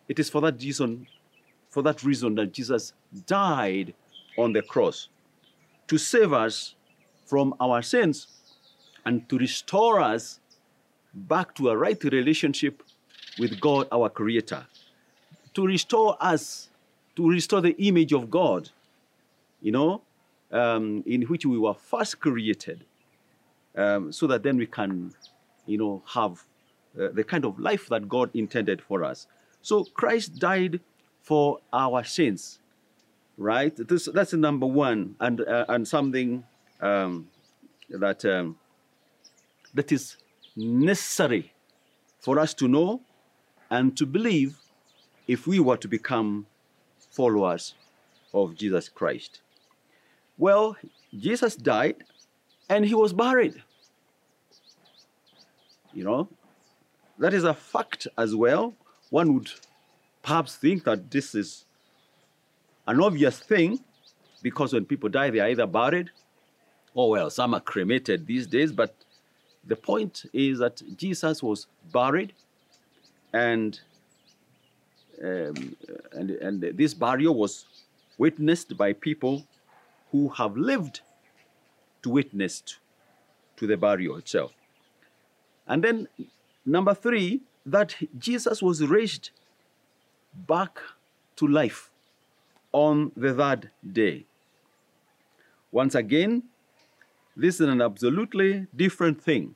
It 0.08 0.18
is 0.18 0.28
for 0.28 0.40
that 0.42 0.62
reason, 0.62 1.06
for 1.70 1.82
that 1.82 2.02
reason 2.02 2.34
that 2.36 2.52
Jesus 2.52 2.92
died 3.26 3.94
on 4.42 4.52
the 4.52 4.62
cross 4.62 5.08
to 5.88 5.98
save 5.98 6.32
us 6.32 6.74
from 7.26 7.54
our 7.60 7.82
sins 7.82 8.28
and 9.04 9.28
to 9.28 9.38
restore 9.38 10.00
us 10.00 10.40
back 11.12 11.54
to 11.54 11.70
a 11.70 11.76
right 11.76 12.02
relationship 12.04 12.82
with 13.38 13.60
God, 13.60 13.88
our 13.90 14.08
Creator, 14.08 14.66
to 15.54 15.66
restore 15.66 16.16
us, 16.20 16.68
to 17.16 17.28
restore 17.28 17.60
the 17.60 17.76
image 17.82 18.12
of 18.12 18.30
God, 18.30 18.70
you 19.60 19.72
know, 19.72 20.02
um, 20.52 21.02
in 21.06 21.22
which 21.22 21.44
we 21.44 21.58
were 21.58 21.74
first 21.74 22.20
created, 22.20 22.84
um, 23.76 24.12
so 24.12 24.26
that 24.26 24.42
then 24.42 24.56
we 24.56 24.66
can, 24.66 25.12
you 25.66 25.78
know, 25.78 26.02
have 26.06 26.44
uh, 27.00 27.08
the 27.12 27.24
kind 27.24 27.44
of 27.44 27.58
life 27.58 27.88
that 27.88 28.08
God 28.08 28.30
intended 28.34 28.80
for 28.80 29.04
us. 29.04 29.26
So 29.62 29.84
Christ 29.84 30.38
died 30.38 30.80
for 31.20 31.58
our 31.72 32.04
sins 32.04 32.59
right? 33.40 33.74
This, 33.74 34.04
that's 34.12 34.32
the 34.32 34.36
number 34.36 34.66
one, 34.66 35.16
and 35.18 35.40
uh, 35.40 35.64
and 35.68 35.88
something 35.88 36.44
um, 36.80 37.28
that 37.88 38.24
um, 38.24 38.56
that 39.74 39.90
is 39.90 40.16
necessary 40.54 41.52
for 42.20 42.38
us 42.38 42.52
to 42.54 42.68
know 42.68 43.00
and 43.70 43.96
to 43.96 44.04
believe 44.04 44.58
if 45.26 45.46
we 45.46 45.58
were 45.58 45.78
to 45.78 45.88
become 45.88 46.46
followers 47.10 47.74
of 48.34 48.56
Jesus 48.56 48.88
Christ. 48.88 49.40
Well, 50.36 50.76
Jesus 51.16 51.56
died 51.56 51.96
and 52.68 52.84
he 52.84 52.94
was 52.94 53.12
buried. 53.12 53.62
You 55.94 56.04
know, 56.04 56.28
that 57.18 57.32
is 57.32 57.44
a 57.44 57.54
fact 57.54 58.06
as 58.18 58.34
well. 58.34 58.74
One 59.08 59.34
would 59.34 59.50
perhaps 60.22 60.56
think 60.56 60.84
that 60.84 61.10
this 61.10 61.34
is 61.34 61.64
an 62.90 63.00
obvious 63.00 63.38
thing 63.38 63.78
because 64.42 64.72
when 64.72 64.84
people 64.84 65.08
die, 65.08 65.30
they 65.30 65.38
are 65.38 65.48
either 65.48 65.66
buried 65.66 66.10
or, 66.94 67.10
well, 67.10 67.30
some 67.30 67.54
are 67.54 67.60
cremated 67.60 68.26
these 68.26 68.46
days. 68.46 68.72
But 68.72 68.94
the 69.64 69.76
point 69.76 70.24
is 70.32 70.58
that 70.58 70.82
Jesus 70.96 71.42
was 71.42 71.68
buried 71.92 72.32
and, 73.32 73.78
um, 75.22 75.76
and, 76.12 76.30
and 76.30 76.60
this 76.62 76.94
burial 76.94 77.36
was 77.36 77.66
witnessed 78.18 78.76
by 78.76 78.92
people 78.92 79.46
who 80.10 80.28
have 80.30 80.56
lived 80.56 81.00
to 82.02 82.10
witness 82.10 82.62
to 83.56 83.66
the 83.68 83.76
burial 83.76 84.16
itself. 84.16 84.52
And 85.68 85.84
then, 85.84 86.08
number 86.66 86.94
three, 86.94 87.42
that 87.64 87.94
Jesus 88.18 88.60
was 88.60 88.84
raised 88.84 89.30
back 90.34 90.80
to 91.36 91.46
life 91.46 91.89
on 92.72 93.12
the 93.16 93.34
third 93.34 93.70
day. 93.92 94.26
Once 95.72 95.94
again, 95.94 96.42
this 97.36 97.60
is 97.60 97.68
an 97.68 97.80
absolutely 97.80 98.66
different 98.74 99.20
thing. 99.22 99.54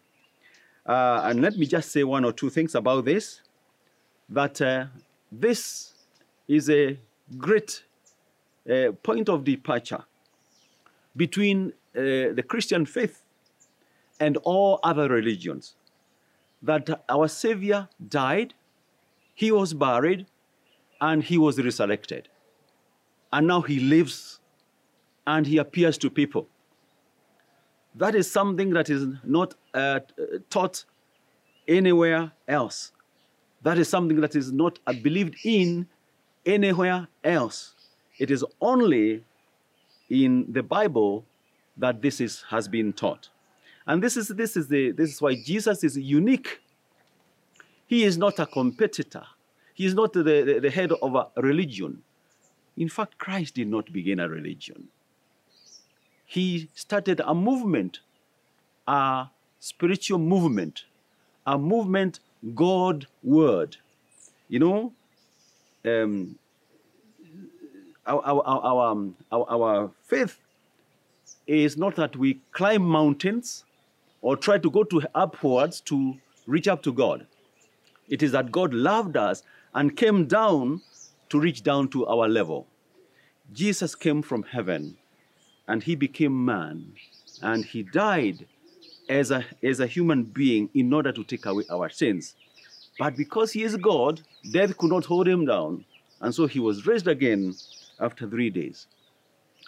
Uh, 0.87 1.23
and 1.25 1.41
let 1.41 1.57
me 1.57 1.67
just 1.67 1.91
say 1.91 2.05
one 2.05 2.25
or 2.25 2.33
two 2.33 2.51
things 2.51 2.75
about 2.75 3.05
this 3.05 3.41
that 4.29 4.61
uh, 4.61 4.87
this 5.31 5.93
is 6.49 6.71
a 6.71 6.99
great 7.37 7.85
uh, 8.71 8.93
point 9.03 9.29
of 9.29 9.45
departure 9.45 10.05
between 11.17 11.73
uh, 11.97 12.33
the 12.33 12.45
Christian 12.47 12.87
faith 12.87 13.23
and 14.21 14.37
all 14.39 14.81
other 14.83 15.09
religions. 15.09 15.75
That 16.63 17.05
our 17.09 17.29
Savior 17.29 17.89
died, 18.09 18.55
He 19.35 19.53
was 19.53 19.75
buried, 19.75 20.27
and 21.01 21.23
He 21.23 21.37
was 21.37 21.63
resurrected 21.63 22.29
and 23.35 23.49
now 23.49 23.61
he 23.61 23.81
lives 23.81 24.39
and 25.27 25.45
he 25.45 25.59
appears 25.59 25.99
to 25.99 26.09
people. 26.09 26.47
That 27.97 28.15
is 28.15 28.31
something 28.31 28.71
that 28.71 28.89
is 28.89 29.09
not 29.25 29.55
uh, 29.75 30.01
taught 30.51 30.85
anywhere 31.67 32.31
else. 32.47 32.93
That 33.63 33.77
is 33.79 33.89
something 33.89 34.21
that 34.21 34.37
is 34.37 34.53
not 34.53 34.79
believed 35.03 35.35
in 35.45 35.89
anywhere 36.47 37.09
else. 37.25 37.75
It 38.19 38.31
is 38.31 38.45
only 38.61 39.25
in 40.09 40.47
the 40.53 40.63
Bible 40.63 41.25
that 41.77 42.03
this 42.03 42.21
is, 42.21 42.45
has 42.51 42.69
been 42.69 42.93
taught. 42.93 43.31
And 43.85 44.01
this 44.01 44.17
is, 44.17 44.29
this, 44.29 44.57
is 44.57 44.69
the, 44.69 44.93
this 44.93 45.13
is 45.13 45.21
why 45.21 45.35
Jesus 45.45 45.83
is 45.83 45.99
unique. 45.99 46.61
He 47.89 48.05
is 48.05 48.17
not 48.17 48.39
a 48.39 48.47
competitor. 48.47 49.25
He 49.75 49.87
is 49.87 49.95
not 49.95 50.13
the, 50.13 50.23
the, 50.23 50.61
the 50.61 50.71
head 50.71 50.93
of 50.93 51.17
a 51.17 51.27
religion. 51.43 52.03
In 52.77 52.89
fact, 52.89 53.19
Christ 53.19 53.55
did 53.55 53.69
not 53.69 53.93
begin 53.93 54.21
a 54.21 54.29
religion. 54.29 54.89
He 56.27 56.69
started 56.75 57.21
a 57.25 57.35
movement, 57.35 58.01
a 58.87 59.27
spiritual 59.61 60.19
movement, 60.19 60.85
a 61.47 61.59
movement 61.59 62.21
God 62.55 63.07
word. 63.23 63.77
You 64.49 64.59
know, 64.59 64.93
um, 65.85 66.39
our, 68.07 68.21
our, 68.23 68.43
our, 68.45 68.91
um, 68.91 69.17
our, 69.31 69.47
our 69.49 69.91
faith 70.03 70.39
is 71.47 71.77
not 71.77 71.97
that 71.97 72.17
we 72.17 72.41
climb 72.53 72.83
mountains 72.83 73.65
or 74.23 74.37
try 74.37 74.59
to 74.59 74.71
go 74.71 74.83
to 74.85 75.03
upwards 75.15 75.81
to 75.83 76.17
reach 76.47 76.69
up 76.69 76.83
to 76.83 76.93
God. 76.93 77.27
It 78.09 78.23
is 78.23 78.33
that 78.33 78.53
God 78.53 78.75
loved 78.75 79.17
us 79.17 79.43
and 79.75 79.97
came 79.97 80.27
down 80.27 80.83
to 81.31 81.41
reach 81.41 81.63
down 81.63 81.89
to 81.89 82.07
our 82.07 82.29
level. 82.29 82.67
Jesus 83.53 83.95
came 83.95 84.23
from 84.23 84.43
heaven 84.43 84.97
and 85.69 85.83
he 85.83 85.95
became 85.95 86.45
man 86.45 86.93
and 87.43 87.65
he 87.65 87.83
died 87.83 88.47
as 89.09 89.31
a, 89.31 89.45
as 89.63 89.81
a 89.81 89.87
human 89.87 90.25
being 90.25 90.71
in 90.75 90.93
order 90.93 91.13
to 91.13 91.25
take 91.25 91.47
away 91.47 91.65
our 91.71 91.91
sins. 91.91 92.35
But 92.99 93.17
because 93.17 93.53
he 93.53 93.63
is 93.63 93.77
God, 93.77 94.23
death 94.53 94.77
could 94.79 94.91
not 94.91 95.05
hold 95.05 95.29
him 95.29 95.47
down. 95.47 95.85
And 96.21 96.35
so 96.35 96.47
he 96.47 96.61
was 96.61 96.87
raised 96.87 97.09
again 97.09 97.55
after 98.01 98.29
three 98.29 98.51
days. 98.51 98.87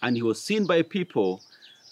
And 0.02 0.16
he 0.16 0.22
was 0.22 0.40
seen 0.40 0.66
by 0.66 0.82
people. 0.82 1.42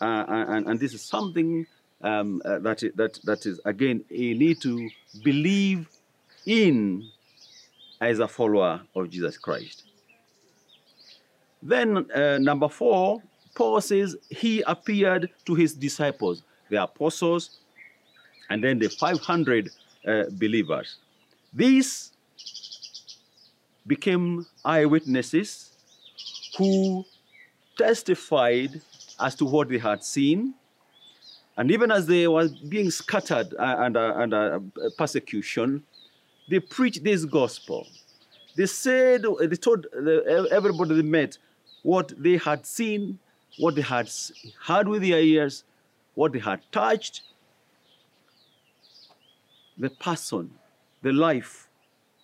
Uh, 0.01 0.25
and, 0.29 0.67
and, 0.67 0.81
this 0.81 0.93
is 0.93 1.03
something 1.03 1.67
um, 2.03 2.43
uh, 2.45 2.59
that, 2.61 2.83
that, 2.97 3.21
that 3.25 3.47
is, 3.47 3.61
again, 3.65 4.05
you 4.11 4.35
need 4.35 4.61
to 4.63 4.91
believe 5.23 5.89
in 6.47 7.09
as 8.09 8.19
a 8.19 8.29
follower 8.29 8.83
of 8.95 9.11
Jesus 9.11 9.37
Christ. 9.39 9.85
Then, 11.63 12.11
uh, 12.11 12.39
number 12.39 12.69
four, 12.69 13.23
Paul 13.55 13.81
says 13.81 14.17
he 14.29 14.63
appeared 14.67 15.31
to 15.47 15.55
his 15.55 15.75
disciples, 15.75 16.43
the 16.69 16.83
apostles, 16.83 17.61
and 18.51 18.63
then 18.63 18.79
the 18.79 18.89
500 18.89 19.71
uh, 20.07 20.25
believers. 20.33 20.99
These 21.53 22.13
became 23.87 24.47
eyewitnesses 24.65 25.71
who 26.59 27.05
testified 27.79 28.81
as 29.21 29.35
to 29.37 29.45
what 29.45 29.69
they 29.69 29.79
had 29.79 30.03
seen. 30.05 30.55
And 31.57 31.71
even 31.71 31.91
as 31.91 32.07
they 32.07 32.27
were 32.27 32.49
being 32.69 32.91
scattered 32.91 33.55
under, 33.59 34.21
under 34.21 34.61
persecution, 34.99 35.85
they 36.49 36.61
preached 36.61 37.05
this 37.05 37.25
gospel. 37.25 37.87
They 38.57 38.67
said, 38.67 39.25
they 39.41 39.57
told 39.57 39.87
everybody 40.51 40.95
they 40.95 41.03
met 41.03 41.39
what 41.83 42.13
they 42.17 42.37
had 42.37 42.65
seen, 42.65 43.19
what 43.59 43.75
they 43.75 43.83
had 43.83 44.11
heard 44.63 44.89
with 44.89 45.03
their 45.03 45.21
ears, 45.21 45.65
what 46.15 46.33
they 46.33 46.39
had 46.39 46.61
touched, 46.71 47.23
the 49.77 49.91
person 49.91 50.51
the 51.05 51.13
life 51.13 51.69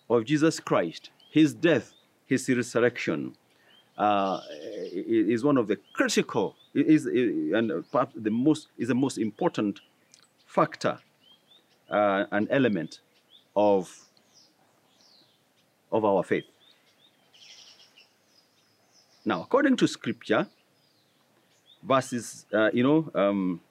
of 0.09 0.25
Jesus 0.25 0.59
Christ, 0.59 1.11
his 1.29 1.53
death, 1.53 1.93
his 2.25 2.49
resurrection, 2.49 3.35
uh, 3.97 4.39
is 4.91 5.43
one 5.43 5.57
of 5.57 5.67
the 5.67 5.77
critical, 5.93 6.55
is, 6.73 7.05
and 7.05 7.71
perhaps 7.91 8.15
the 8.15 8.31
most, 8.31 8.69
is 8.77 8.87
the 8.87 8.95
most 8.95 9.19
important 9.19 9.81
factor 10.47 10.97
uh, 11.89 12.25
and 12.31 12.47
element 12.49 13.01
of, 13.55 13.95
of 15.91 16.05
our 16.05 16.23
faith. 16.23 16.45
Now, 19.23 19.41
according 19.41 19.77
to 19.77 19.87
scripture, 19.87 20.47
verses, 21.83 22.45
uh, 22.53 22.71
you 22.73 22.83
know, 22.83 23.11
um, 23.13 23.61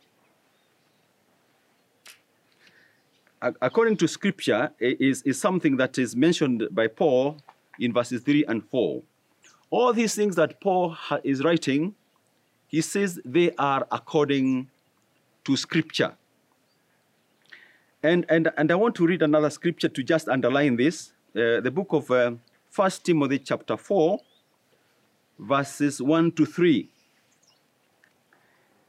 according 3.40 3.96
to 3.96 4.09
scripture, 4.09 4.70
is, 4.78 5.22
is 5.22 5.40
something 5.40 5.76
that 5.78 5.98
is 5.98 6.14
mentioned 6.14 6.68
by 6.70 6.87
Paul 6.87 7.38
in 7.78 7.92
verses 7.92 8.22
3 8.22 8.44
and 8.46 8.64
4. 8.68 9.02
All 9.70 9.92
these 9.92 10.14
things 10.14 10.37
that 10.37 10.61
Paul 10.61 10.96
is 11.24 11.42
writing, 11.42 11.94
he 12.66 12.80
says 12.80 13.20
they 13.24 13.52
are 13.56 13.87
according 13.90 14.68
to 15.44 15.56
scripture. 15.56 16.14
And, 18.02 18.24
and, 18.28 18.50
and 18.56 18.70
I 18.70 18.74
want 18.74 18.94
to 18.96 19.06
read 19.06 19.22
another 19.22 19.50
scripture 19.50 19.88
to 19.88 20.02
just 20.02 20.28
underline 20.28 20.76
this. 20.76 21.12
Uh, 21.35 21.61
the 21.61 21.71
book 21.71 21.93
of 21.93 22.11
uh, 22.11 22.33
1 22.75 22.90
Timothy, 23.05 23.38
chapter 23.38 23.77
4, 23.77 24.19
verses 25.38 26.03
1 26.03 26.33
to 26.33 26.45
3. 26.45 26.88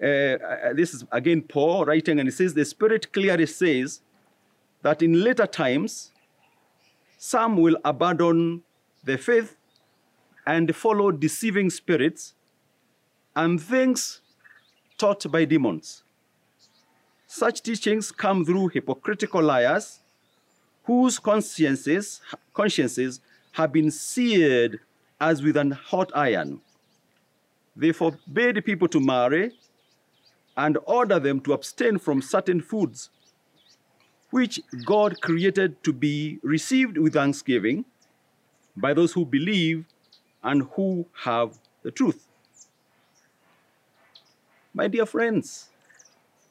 Uh, 0.01 0.05
uh, 0.05 0.73
this 0.73 0.95
is 0.95 1.05
again 1.11 1.43
Paul 1.43 1.85
writing, 1.85 2.19
and 2.19 2.27
he 2.27 2.31
says, 2.31 2.55
The 2.55 2.65
Spirit 2.65 3.13
clearly 3.13 3.45
says, 3.45 4.01
that 4.81 5.01
in 5.01 5.23
later 5.23 5.45
times, 5.45 6.11
some 7.17 7.57
will 7.57 7.77
abandon 7.85 8.63
the 9.03 9.17
faith 9.17 9.55
and 10.45 10.75
follow 10.75 11.11
deceiving 11.11 11.69
spirits 11.69 12.33
and 13.35 13.61
things 13.61 14.21
taught 14.97 15.31
by 15.31 15.45
demons. 15.45 16.03
Such 17.27 17.61
teachings 17.61 18.11
come 18.11 18.43
through 18.43 18.69
hypocritical 18.69 19.43
liars 19.43 20.00
whose 20.83 21.19
consciences, 21.19 22.21
consciences 22.53 23.19
have 23.53 23.71
been 23.71 23.91
seared 23.91 24.79
as 25.19 25.43
with 25.43 25.57
an 25.57 25.71
hot 25.71 26.11
iron. 26.15 26.61
They 27.75 27.91
forbade 27.91 28.63
people 28.65 28.87
to 28.89 28.99
marry 28.99 29.51
and 30.57 30.77
order 30.85 31.19
them 31.19 31.39
to 31.41 31.53
abstain 31.53 31.97
from 31.97 32.21
certain 32.21 32.61
foods 32.61 33.09
which 34.31 34.59
God 34.85 35.21
created 35.21 35.83
to 35.83 35.93
be 35.93 36.39
received 36.41 36.97
with 36.97 37.13
thanksgiving 37.13 37.85
by 38.75 38.93
those 38.93 39.11
who 39.11 39.25
believe 39.25 39.85
and 40.43 40.63
who 40.73 41.05
have 41.23 41.59
the 41.83 41.91
truth. 41.91 42.27
My 44.73 44.87
dear 44.87 45.05
friends, 45.05 45.69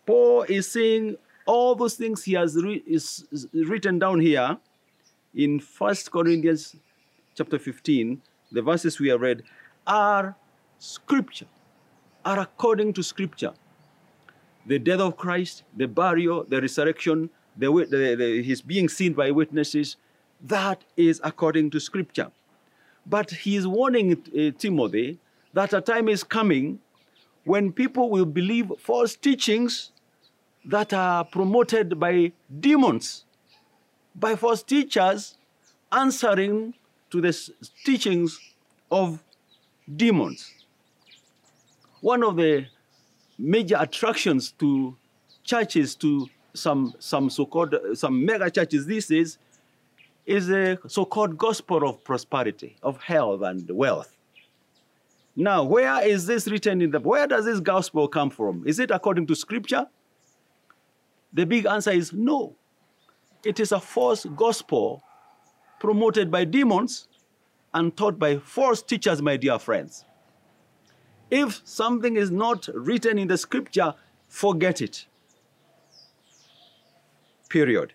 Paul 0.05 0.43
is 0.43 0.71
saying 0.71 1.17
all 1.51 1.75
those 1.75 1.97
things 1.97 2.23
he 2.23 2.35
has 2.35 2.55
is, 2.57 3.49
written 3.53 3.99
down 3.99 4.21
here 4.21 4.57
in 5.35 5.59
First 5.59 6.13
Corinthians 6.13 6.77
chapter 7.35 7.59
15, 7.59 8.23
the 8.53 8.63
verses 8.63 9.01
we 9.01 9.09
have 9.09 9.21
read, 9.21 9.43
are 9.85 10.37
scripture, 10.79 11.51
are 12.25 12.39
according 12.39 12.93
to 12.93 13.03
scripture. 13.03 13.53
The 14.67 14.79
death 14.79 15.01
of 15.01 15.17
Christ, 15.17 15.65
the 15.77 15.89
burial, 15.89 16.45
the 16.45 16.61
resurrection, 16.61 17.31
the, 17.57 17.69
the, 17.91 18.15
the, 18.15 18.43
he's 18.45 18.63
being 18.63 18.89
seen 18.89 19.15
by 19.15 19.33
witnesses, 19.33 19.97
that 20.43 20.85
is 20.97 21.21
according 21.25 21.71
to 21.71 21.81
scripture. 21.81 22.31
But 23.07 23.31
he 23.31 23.57
is 23.57 23.67
warning 23.67 24.13
uh, 24.13 24.57
Timothy 24.57 25.19
that 25.55 25.73
a 25.73 25.81
time 25.81 26.09
is 26.09 26.23
coming 26.23 26.79
when 27.45 27.73
people 27.73 28.09
will 28.09 28.31
believe 28.41 28.71
false 28.79 29.17
teachings 29.17 29.91
that 30.71 30.93
are 30.93 31.25
promoted 31.25 31.99
by 31.99 32.33
demons, 32.61 33.25
by 34.15 34.37
false 34.37 34.63
teachers 34.63 35.37
answering 35.91 36.75
to 37.11 37.21
the 37.21 37.51
teachings 37.85 38.39
of 38.91 39.23
demons. 39.97 40.55
One 42.01 42.23
of 42.23 42.37
the 42.37 42.67
major 43.37 43.77
attractions 43.81 44.53
to 44.61 44.97
churches, 45.43 45.97
to 45.97 46.29
some, 46.55 46.95
some 47.01 47.31
so-called, 47.31 47.75
some 47.95 48.25
mega 48.25 48.49
churches 48.49 48.87
these 48.87 49.09
days 49.09 49.39
is 50.25 50.51
a 50.51 50.79
so-called 50.87 51.37
gospel 51.37 51.89
of 51.89 52.05
prosperity, 52.05 52.77
of 52.83 53.03
health 53.03 53.43
and 53.43 53.69
wealth. 53.71 54.17
Now, 55.35 55.65
where 55.65 56.07
is 56.07 56.27
this 56.27 56.47
written 56.47 56.81
in 56.81 56.91
the, 56.93 57.01
where 57.01 57.27
does 57.27 57.45
this 57.45 57.59
gospel 57.59 58.07
come 58.07 58.31
from? 58.31 58.63
Is 58.67 58.79
it 58.79 58.93
according 58.93 59.27
to 59.29 59.35
scripture? 59.35 59.87
The 61.33 61.47
big 61.47 61.67
answer 61.67 61.91
is 61.91 62.13
no. 62.13 62.57
It 63.45 63.61
is 63.61 63.73
a 63.73 63.81
false 63.81 64.25
gospel 64.37 65.03
promoted 65.79 66.31
by 66.31 66.45
demons 66.45 67.09
and 67.73 67.97
taught 67.97 68.19
by 68.19 68.39
false 68.39 68.83
teachers, 68.83 69.23
my 69.23 69.37
dear 69.37 69.59
friends. 69.59 70.05
If 71.31 71.61
something 71.65 72.17
is 72.17 72.31
not 72.31 72.69
written 72.75 73.19
in 73.19 73.29
the 73.29 73.39
scripture, 73.39 73.95
forget 74.29 74.83
it. 74.83 75.07
Period. 77.49 77.93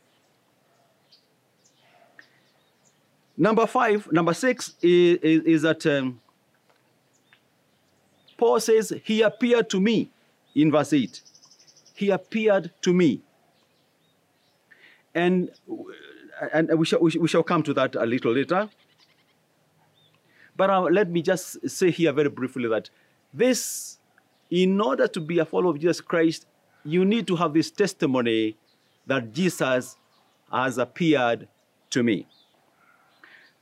Number 3.37 3.67
five, 3.67 4.09
number 4.11 4.33
six 4.33 4.75
is, 4.81 5.17
is, 5.17 5.41
is 5.43 5.61
that 5.63 5.85
um, 5.85 6.21
Paul 8.37 8.59
says, 8.61 8.93
He 9.03 9.21
appeared 9.21 9.69
to 9.71 9.81
me 9.81 10.09
in 10.55 10.71
verse 10.71 10.93
8. 10.93 11.21
He 11.95 12.09
appeared 12.09 12.71
to 12.81 12.93
me. 12.93 13.21
And, 15.13 15.49
and 16.53 16.77
we, 16.77 16.85
shall, 16.85 16.99
we 16.99 17.27
shall- 17.27 17.43
come 17.43 17.63
to 17.63 17.73
that 17.73 17.95
a 17.95 18.05
little 18.05 18.33
later. 18.33 18.69
But 20.57 20.69
uh, 20.69 20.81
let 20.83 21.09
me 21.09 21.21
just 21.21 21.69
say 21.69 21.91
here 21.91 22.11
very 22.11 22.29
briefly 22.29 22.67
that 22.69 22.89
this, 23.33 23.97
in 24.49 24.79
order 24.79 25.07
to 25.07 25.19
be 25.19 25.39
a 25.39 25.45
follower 25.45 25.71
of 25.71 25.79
Jesus 25.79 26.01
Christ, 26.01 26.45
you 26.83 27.03
need 27.05 27.27
to 27.27 27.35
have 27.37 27.53
this 27.53 27.71
testimony 27.71 28.57
that 29.07 29.33
Jesus 29.33 29.97
has 30.51 30.77
appeared 30.77 31.47
to 31.89 32.03
me. 32.03 32.27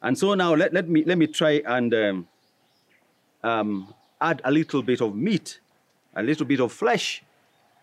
And 0.01 0.17
so 0.17 0.33
now 0.33 0.53
let, 0.53 0.73
let 0.73 0.89
me 0.89 1.03
let 1.05 1.17
me 1.17 1.27
try 1.27 1.61
and 1.65 1.93
um, 1.93 2.27
um, 3.43 3.93
add 4.19 4.41
a 4.43 4.51
little 4.51 4.83
bit 4.83 5.01
of 5.01 5.15
meat, 5.15 5.59
a 6.15 6.21
little 6.21 6.45
bit 6.45 6.59
of 6.59 6.71
flesh 6.71 7.23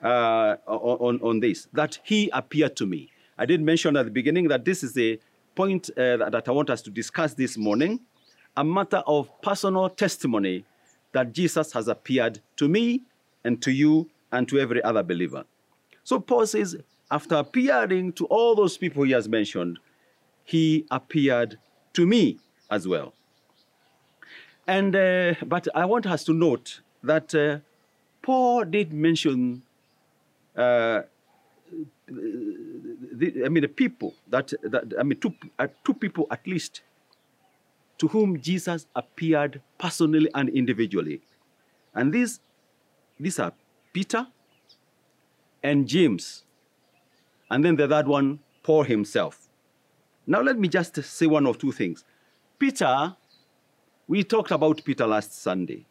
uh, 0.03 0.57
on, 0.67 1.21
on 1.23 1.41
this, 1.41 1.69
that 1.73 1.99
he 2.03 2.31
appeared 2.33 2.77
to 2.77 2.87
me. 2.87 3.11
I 3.39 3.47
did 3.47 3.61
mention 3.61 3.97
at 3.97 4.05
the 4.05 4.11
beginning 4.11 4.49
that 4.49 4.65
this 4.65 4.83
is 4.83 4.97
a 4.99 5.19
point 5.55 5.91
uh, 5.91 6.17
that, 6.17 6.49
I 6.49 6.51
want 6.53 6.71
us 6.71 6.83
to 6.83 6.91
discuss 6.91 7.35
this 7.35 7.57
morning, 7.57 8.01
a 8.57 8.65
matter 8.65 9.03
of 9.07 9.29
personal 9.43 9.89
testimony 9.89 10.65
that 11.13 11.33
Jesus 11.33 11.73
has 11.73 11.89
appeared 11.89 12.41
to 12.57 12.69
me 12.69 13.03
and 13.45 13.61
to 13.63 13.71
you 13.71 14.11
and 14.33 14.49
to 14.49 14.59
every 14.59 14.83
other 14.83 15.03
believer. 15.03 15.45
So 16.05 16.21
Paul 16.21 16.47
says, 16.47 16.77
after 17.11 17.37
appearing 17.37 18.13
to 18.15 18.27
all 18.27 18.55
those 18.55 18.77
people 18.77 19.03
he 19.03 19.13
has 19.13 19.29
mentioned, 19.29 19.79
he 20.45 20.87
appeared 20.91 21.59
to 21.95 22.07
me 22.07 22.39
as 22.71 22.87
well. 22.87 23.13
And 24.67 24.95
uh, 24.95 25.35
but 25.47 25.67
I 25.75 25.85
want 25.85 26.07
us 26.07 26.23
to 26.25 26.33
note 26.33 26.81
that 27.03 27.35
uh, 27.35 27.59
Paul 28.23 28.65
did 28.65 28.93
mention, 28.93 29.63
uh, 30.57 31.03
the, 32.07 33.43
I 33.45 33.49
mean, 33.49 33.63
the 33.63 33.69
people 33.69 34.15
that, 34.29 34.53
that 34.63 34.95
I 34.99 35.03
mean, 35.03 35.19
two, 35.19 35.35
uh, 35.59 35.69
two 35.85 35.95
people 35.95 36.27
at 36.31 36.47
least, 36.47 36.83
to 37.99 38.09
whom 38.09 38.41
Jesus 38.41 38.87
appeared 38.97 39.61
personally 39.79 40.31
and 40.35 40.49
individually, 40.49 41.21
and 41.95 42.13
these 42.13 42.41
these 43.19 43.39
are 43.39 43.53
Peter 43.93 44.27
and 45.63 45.87
James, 45.87 46.45
and 47.51 47.65
then 47.65 47.77
the 47.77 47.87
third 47.87 48.09
one, 48.09 48.41
Paul 48.63 48.85
himself. 48.85 49.49
Now, 50.27 50.41
let 50.41 50.59
me 50.59 50.69
just 50.69 51.03
say 51.03 51.27
one 51.27 51.47
or 51.47 51.55
two 51.55 51.73
things. 51.73 52.05
Peter, 52.59 53.17
we 54.07 54.23
talked 54.23 54.51
about 54.51 54.83
Peter 54.85 55.07
last 55.07 55.41
Sunday. 55.41 55.87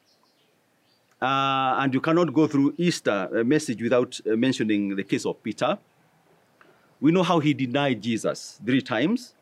Uh, 1.21 1.75
and 1.79 1.93
you 1.93 1.99
cannot 1.99 2.33
go 2.33 2.47
through 2.47 2.73
Easter 2.77 3.29
uh, 3.35 3.43
message 3.43 3.81
without 3.81 4.19
uh, 4.25 4.35
mentioning 4.37 4.95
the 4.95 5.03
case 5.03 5.25
of 5.25 5.41
Peter. 5.43 5.77
We 7.01 7.11
know 7.11 7.23
how 7.23 7.39
he 7.39 7.53
denied 7.53 8.01
Jesus 8.01 8.59
three 8.65 8.81
times 8.81 9.33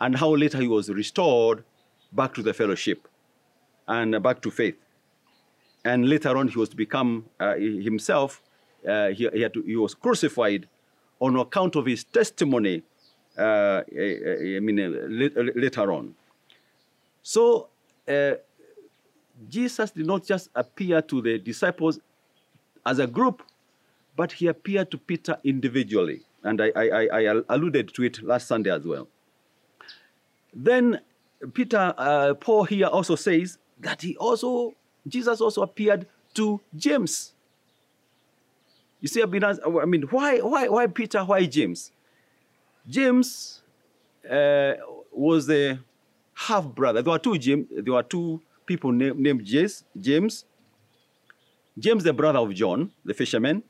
and 0.00 0.16
how 0.16 0.34
later 0.34 0.58
he 0.58 0.68
was 0.68 0.88
restored 0.88 1.64
back 2.12 2.32
to 2.34 2.42
the 2.42 2.54
fellowship 2.54 3.08
and 3.86 4.14
uh, 4.14 4.20
back 4.20 4.40
to 4.42 4.50
faith. 4.50 4.76
And 5.84 6.08
later 6.08 6.36
on, 6.36 6.48
he 6.48 6.58
was 6.58 6.70
to 6.70 6.76
become 6.76 7.26
uh, 7.38 7.54
himself, 7.54 8.42
uh, 8.88 9.08
he, 9.08 9.28
he, 9.32 9.48
to, 9.48 9.62
he 9.62 9.76
was 9.76 9.94
crucified 9.94 10.66
on 11.20 11.36
account 11.36 11.76
of 11.76 11.86
his 11.86 12.04
testimony 12.04 12.82
I 13.38 13.84
mean, 14.62 14.76
later 15.54 15.92
on. 15.92 16.14
So, 17.22 17.68
Jesus 19.48 19.90
did 19.90 20.06
not 20.06 20.24
just 20.24 20.50
appear 20.54 21.02
to 21.02 21.20
the 21.20 21.38
disciples 21.38 22.00
as 22.84 22.98
a 22.98 23.06
group, 23.06 23.42
but 24.16 24.32
he 24.32 24.46
appeared 24.46 24.90
to 24.90 24.98
Peter 24.98 25.36
individually. 25.44 26.22
And 26.42 26.60
I, 26.60 26.72
I, 26.76 27.08
I 27.12 27.42
alluded 27.48 27.92
to 27.94 28.02
it 28.04 28.22
last 28.22 28.46
Sunday 28.46 28.70
as 28.70 28.84
well. 28.84 29.08
Then 30.54 31.00
Peter, 31.52 31.92
uh, 31.98 32.34
Paul 32.34 32.64
here 32.64 32.86
also 32.86 33.14
says 33.16 33.58
that 33.80 34.02
he 34.02 34.16
also, 34.16 34.74
Jesus 35.06 35.40
also 35.40 35.62
appeared 35.62 36.06
to 36.34 36.60
James. 36.74 37.32
You 39.00 39.08
see, 39.08 39.22
I've 39.22 39.30
been 39.30 39.44
asked, 39.44 39.60
I 39.64 39.84
mean, 39.84 40.02
why, 40.02 40.38
why, 40.38 40.68
why 40.68 40.86
Peter, 40.86 41.22
why 41.24 41.44
James? 41.44 41.92
James 42.88 43.60
uh, 44.30 44.74
was 45.12 45.46
the 45.46 45.78
half 46.34 46.64
brother. 46.64 47.02
There 47.02 47.12
were 47.12 47.18
two 47.18 47.36
James, 47.36 47.66
there 47.70 47.92
were 47.92 48.02
two 48.02 48.40
people 48.66 48.92
named, 48.92 49.18
named 49.18 49.44
James, 49.44 49.84
James. 49.98 50.44
James, 51.78 52.04
the 52.04 52.12
brother 52.12 52.38
of 52.38 52.54
John, 52.54 52.90
the 53.04 53.14
fisherman. 53.14 53.62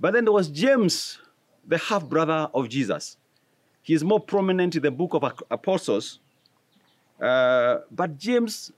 But 0.00 0.14
then 0.14 0.24
there 0.24 0.32
was 0.32 0.48
James, 0.48 1.18
the 1.66 1.78
half 1.78 2.04
brother 2.04 2.48
of 2.52 2.68
Jesus. 2.68 3.16
He 3.82 3.94
is 3.94 4.02
more 4.02 4.20
prominent 4.20 4.76
in 4.76 4.82
the 4.82 4.90
book 4.90 5.14
of 5.14 5.24
Apostles. 5.50 6.20
Uh, 7.20 7.78
but 7.90 8.18
James, 8.18 8.72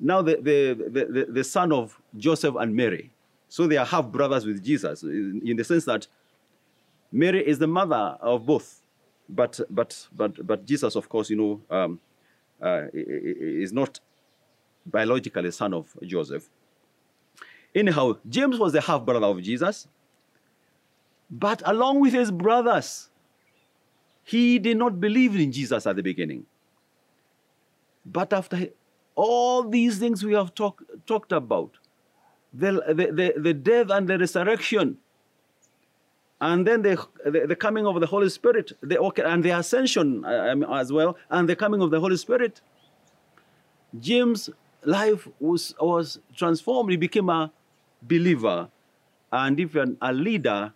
now 0.00 0.22
the, 0.22 0.36
the, 0.36 0.90
the, 0.90 1.26
the, 1.30 1.44
son 1.44 1.72
of 1.72 2.00
Joseph 2.16 2.56
and 2.58 2.74
Mary. 2.74 3.12
So 3.48 3.66
they 3.66 3.76
are 3.76 3.86
half 3.86 4.06
brothers 4.06 4.44
with 4.44 4.62
Jesus 4.64 5.02
in, 5.02 5.40
in 5.44 5.56
the 5.56 5.64
sense 5.64 5.84
that 5.84 6.08
Mary 7.12 7.46
is 7.46 7.58
the 7.58 7.66
mother 7.66 8.18
of 8.20 8.44
both, 8.44 8.82
but 9.28 9.60
but 9.70 10.08
but 10.14 10.46
but 10.46 10.66
Jesus, 10.66 10.94
of 10.94 11.08
course, 11.08 11.30
you 11.30 11.36
know, 11.36 11.60
um, 11.74 12.00
uh, 12.62 12.86
is 12.92 13.72
not 13.72 14.00
biologically 14.86 15.50
son 15.50 15.74
of 15.74 15.92
Joseph. 16.02 16.48
Anyhow, 17.74 18.16
James 18.28 18.58
was 18.58 18.72
the 18.72 18.80
half 18.80 19.04
brother 19.04 19.26
of 19.26 19.42
Jesus, 19.42 19.86
but 21.30 21.62
along 21.66 22.00
with 22.00 22.12
his 22.12 22.30
brothers, 22.30 23.10
he 24.24 24.58
did 24.58 24.76
not 24.76 25.00
believe 25.00 25.36
in 25.36 25.52
Jesus 25.52 25.86
at 25.86 25.96
the 25.96 26.02
beginning. 26.02 26.46
But 28.04 28.32
after 28.32 28.68
all 29.14 29.64
these 29.64 29.98
things 29.98 30.24
we 30.24 30.34
have 30.34 30.54
talk, 30.54 30.82
talked 31.06 31.32
about, 31.32 31.78
the, 32.52 32.72
the, 32.88 33.12
the, 33.12 33.40
the 33.40 33.54
death 33.54 33.90
and 33.90 34.08
the 34.08 34.18
resurrection, 34.18 34.98
and 36.40 36.66
then 36.66 36.82
the, 36.82 37.04
the, 37.24 37.46
the 37.48 37.56
coming 37.56 37.86
of 37.86 38.00
the 38.00 38.06
Holy 38.06 38.28
Spirit, 38.28 38.72
the, 38.80 39.02
and 39.26 39.44
the 39.44 39.50
ascension 39.50 40.24
uh, 40.24 40.48
um, 40.52 40.62
as 40.64 40.92
well, 40.92 41.16
and 41.30 41.48
the 41.48 41.56
coming 41.56 41.82
of 41.82 41.90
the 41.90 41.98
Holy 41.98 42.16
Spirit, 42.16 42.60
James' 43.98 44.48
life 44.84 45.26
was, 45.40 45.74
was 45.80 46.20
transformed. 46.36 46.90
He 46.90 46.96
became 46.96 47.28
a 47.28 47.50
believer 48.02 48.68
and 49.32 49.58
even 49.58 49.96
a 50.00 50.12
leader 50.12 50.72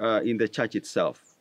uh, 0.00 0.20
in 0.24 0.38
the 0.38 0.48
church 0.48 0.74
itself. 0.74 1.36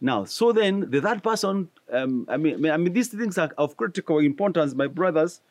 Now, 0.00 0.24
so 0.24 0.52
then 0.52 0.88
the 0.88 1.00
person, 1.22 1.68
um, 1.92 2.26
I 2.28 2.36
mean, 2.36 2.70
I 2.70 2.76
mean, 2.76 2.92
these 2.92 3.08
things 3.08 3.36
are 3.36 3.50
of 3.58 3.76
critical 3.76 4.18
importance, 4.18 4.74
my 4.74 4.86
brothers, 4.86 5.42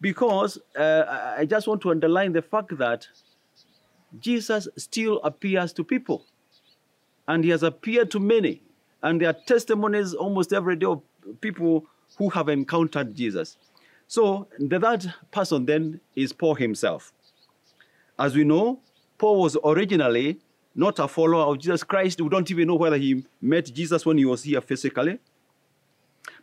because 0.00 0.58
uh, 0.76 1.34
I 1.38 1.44
just 1.44 1.68
want 1.68 1.80
to 1.82 1.90
underline 1.90 2.32
the 2.32 2.42
fact 2.42 2.76
that 2.78 3.06
Jesus 4.20 4.68
still 4.76 5.20
appears 5.22 5.72
to 5.74 5.84
people, 5.84 6.24
and 7.26 7.44
he 7.44 7.50
has 7.50 7.62
appeared 7.62 8.10
to 8.12 8.20
many, 8.20 8.62
and 9.02 9.20
there 9.20 9.30
are 9.30 9.36
testimonies 9.46 10.14
almost 10.14 10.52
every 10.52 10.76
day 10.76 10.86
of 10.86 11.02
people 11.40 11.86
who 12.18 12.28
have 12.30 12.48
encountered 12.48 13.14
Jesus. 13.14 13.56
So 14.06 14.48
the 14.58 14.78
third 14.78 15.12
person 15.30 15.66
then 15.66 16.00
is 16.14 16.32
Paul 16.32 16.54
himself. 16.54 17.12
As 18.18 18.34
we 18.34 18.44
know, 18.44 18.80
Paul 19.18 19.40
was 19.40 19.56
originally 19.64 20.38
not 20.74 20.98
a 20.98 21.08
follower 21.08 21.44
of 21.44 21.58
Jesus 21.58 21.82
Christ. 21.84 22.20
We 22.20 22.28
don't 22.28 22.50
even 22.50 22.68
know 22.68 22.74
whether 22.74 22.96
he 22.96 23.24
met 23.40 23.66
Jesus 23.66 24.04
when 24.04 24.18
he 24.18 24.24
was 24.24 24.42
here 24.42 24.60
physically. 24.60 25.18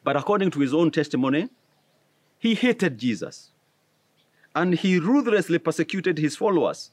But 0.03 0.15
according 0.15 0.51
to 0.51 0.59
his 0.59 0.73
own 0.73 0.91
testimony, 0.91 1.49
he 2.39 2.55
hated 2.55 2.97
Jesus. 2.97 3.51
And 4.55 4.73
he 4.73 4.99
ruthlessly 4.99 5.59
persecuted 5.59 6.17
his 6.17 6.35
followers, 6.35 6.91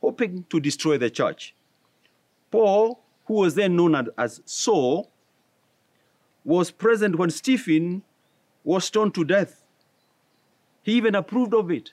hoping 0.00 0.44
to 0.50 0.60
destroy 0.60 0.98
the 0.98 1.10
church. 1.10 1.54
Paul, 2.50 3.02
who 3.26 3.34
was 3.34 3.54
then 3.54 3.76
known 3.76 4.08
as- 4.16 4.40
Saul, 4.44 5.10
was 6.44 6.70
present 6.70 7.16
when 7.16 7.30
Stephen 7.30 8.02
was 8.62 8.84
stoned 8.84 9.14
to 9.14 9.24
death. 9.24 9.64
He 10.82 10.92
even 10.92 11.14
approved 11.14 11.54
of 11.54 11.70
it. 11.70 11.90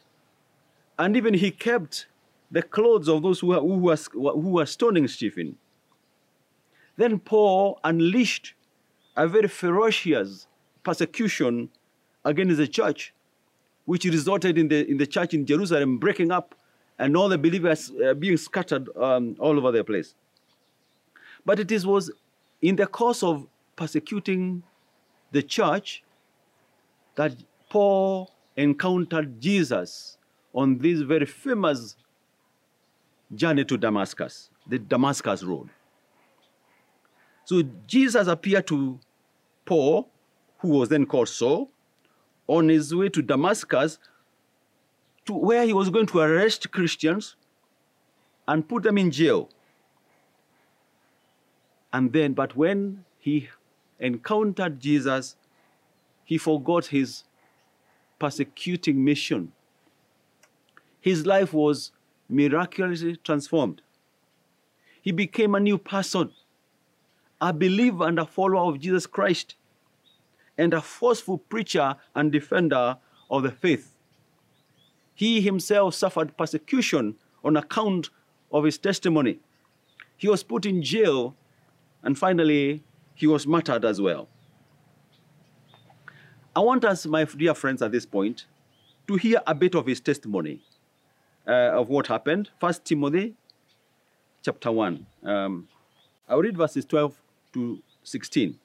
And 0.99 1.17
even 1.17 1.33
he 1.33 1.49
kept 1.49 2.05
the 2.51 2.61
clothes 2.61 3.07
of 3.07 3.23
those 3.23 3.39
who 3.39 3.47
were, 3.47 3.59
who 3.59 3.77
were, 3.77 3.95
who 3.95 4.49
were 4.51 4.65
stoning 4.67 5.07
Stephen. 5.07 5.57
Then 6.95 7.19
Paul 7.19 7.79
unleashed 7.83 8.53
a 9.15 9.27
very 9.27 9.47
ferocious 9.47 10.47
persecution 10.83 11.69
against 12.23 12.57
the 12.57 12.67
church, 12.67 13.13
which 13.85 14.05
resulted 14.05 14.57
in 14.57 14.67
the, 14.67 14.87
in 14.87 14.97
the 14.97 15.07
church 15.07 15.33
in 15.33 15.45
Jerusalem 15.47 15.97
breaking 15.97 16.31
up 16.31 16.53
and 16.99 17.17
all 17.17 17.29
the 17.29 17.37
believers 17.37 17.91
uh, 18.05 18.13
being 18.13 18.37
scattered 18.37 18.89
um, 18.97 19.35
all 19.39 19.57
over 19.57 19.71
the 19.71 19.83
place. 19.83 20.15
But 21.45 21.59
it 21.59 21.71
is, 21.71 21.85
was 21.85 22.11
in 22.61 22.75
the 22.75 22.87
course 22.87 23.23
of 23.23 23.47
persecuting 23.75 24.63
the 25.31 25.41
church 25.41 26.03
that 27.15 27.35
Paul 27.69 28.31
encountered 28.55 29.41
Jesus 29.41 30.17
on 30.53 30.77
this 30.77 31.01
very 31.01 31.25
famous 31.25 31.95
journey 33.35 33.65
to 33.65 33.77
Damascus, 33.77 34.49
the 34.67 34.77
Damascus 34.77 35.43
Road. 35.43 35.69
So 37.45 37.63
Jesus 37.87 38.27
appeared 38.27 38.67
to 38.67 38.99
Paul, 39.65 40.09
who 40.59 40.69
was 40.69 40.89
then 40.89 41.05
called 41.05 41.29
Saul, 41.29 41.69
on 42.47 42.69
his 42.69 42.93
way 42.93 43.09
to 43.09 43.21
Damascus, 43.21 43.99
to 45.25 45.33
where 45.33 45.65
he 45.65 45.73
was 45.73 45.89
going 45.89 46.05
to 46.07 46.19
arrest 46.19 46.71
Christians 46.71 47.35
and 48.47 48.67
put 48.67 48.83
them 48.83 48.97
in 48.97 49.11
jail. 49.11 49.49
And 51.91 52.11
then, 52.11 52.33
but 52.33 52.55
when 52.55 53.05
he 53.19 53.49
encountered 53.99 54.79
Jesus, 54.79 55.35
he 56.25 56.37
forgot 56.37 56.87
his 56.87 57.23
persecuting 58.19 59.03
mission. 59.03 59.51
His 60.99 61.25
life 61.25 61.53
was 61.53 61.91
miraculously 62.29 63.17
transformed. 63.17 63.81
He 65.01 65.11
became 65.11 65.53
a 65.53 65.59
new 65.59 65.77
person, 65.77 66.31
a 67.41 67.53
believer 67.53 68.07
and 68.07 68.17
a 68.17 68.25
follower 68.25 68.73
of 68.73 68.79
Jesus 68.79 69.05
Christ, 69.05 69.55
and 70.57 70.73
a 70.73 70.81
forceful 70.81 71.37
preacher 71.37 71.95
and 72.15 72.31
defender 72.31 72.97
of 73.29 73.43
the 73.43 73.51
faith. 73.51 73.92
He 75.15 75.41
himself 75.41 75.95
suffered 75.95 76.37
persecution 76.37 77.15
on 77.43 77.57
account 77.57 78.09
of 78.51 78.63
his 78.63 78.77
testimony. 78.77 79.39
He 80.17 80.27
was 80.27 80.43
put 80.43 80.65
in 80.65 80.81
jail, 80.81 81.35
and 82.01 82.17
finally, 82.17 82.83
he 83.15 83.27
was 83.27 83.45
martyred 83.45 83.85
as 83.85 84.01
well. 84.01 84.27
I 86.55 86.59
want 86.59 86.85
us, 86.85 87.05
my 87.05 87.25
dear 87.25 87.53
friends, 87.53 87.81
at 87.81 87.91
this 87.91 88.05
point, 88.05 88.45
to 89.07 89.15
hear 89.15 89.41
a 89.47 89.55
bit 89.55 89.75
of 89.75 89.85
his 89.85 89.99
testimony 89.99 90.61
uh, 91.47 91.71
of 91.79 91.89
what 91.89 92.07
happened. 92.07 92.49
First 92.59 92.85
Timothy 92.85 93.35
chapter 94.43 94.71
1. 94.71 95.05
Um, 95.23 95.67
I'll 96.27 96.41
read 96.41 96.57
verses 96.57 96.85
12 96.85 97.15
to 97.53 97.79
16. 98.03 98.59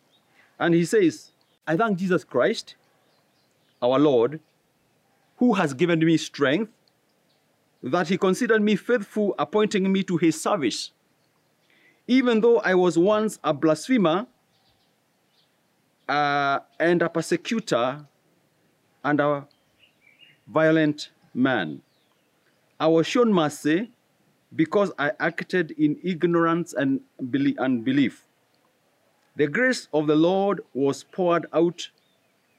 And 0.59 0.75
he 0.75 0.85
says, 0.85 1.31
I 1.67 1.77
thank 1.77 1.99
Jesus 1.99 2.25
Christ, 2.25 2.75
our 3.81 3.99
Lord, 3.99 4.41
who 5.38 5.55
has 5.55 5.74
given 5.74 5.98
me 6.01 6.16
strength, 6.16 6.72
that 7.83 8.09
he 8.09 8.18
considered 8.18 8.62
me 8.62 8.77
faithful, 8.77 9.35
appointing 9.38 9.90
me 9.90 10.03
to 10.03 10.16
his 10.16 10.40
service. 10.40 10.92
Even 12.07 12.40
though 12.40 12.59
I 12.59 12.74
was 12.74 12.98
once 12.98 13.38
a 13.44 13.53
blasphemer 13.55 14.27
uh, 16.09 16.61
and 16.81 17.03
a 17.03 17.09
persecutor 17.09 18.07
and 19.05 19.20
a 19.20 19.46
violent 20.48 21.11
man. 21.35 21.83
I 22.81 22.87
was 22.87 23.07
shown 23.07 23.33
mercy 23.33 23.90
because 24.55 24.90
I 24.98 25.12
acted 25.20 25.72
in 25.72 25.98
ignorance 26.03 26.72
and 26.72 27.01
unbelief. 27.59 28.24
The 29.37 29.46
grace 29.46 29.88
of 29.92 30.07
the 30.07 30.16
Lord 30.16 30.62
was 30.72 31.05
poured 31.05 31.46
out 31.53 31.90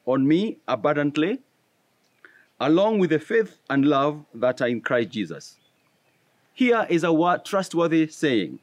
on 0.05 0.27
me 0.27 0.59
abundantly, 0.67 1.39
along 2.59 2.99
with 2.99 3.11
the 3.11 3.19
faith 3.19 3.57
and 3.69 3.85
love 3.85 4.25
that 4.33 4.61
are 4.61 4.67
in 4.67 4.81
Christ 4.81 5.09
Jesus. 5.09 5.57
Here 6.53 6.85
is 6.89 7.03
a 7.03 7.41
trustworthy 7.45 8.07
saying 8.07 8.59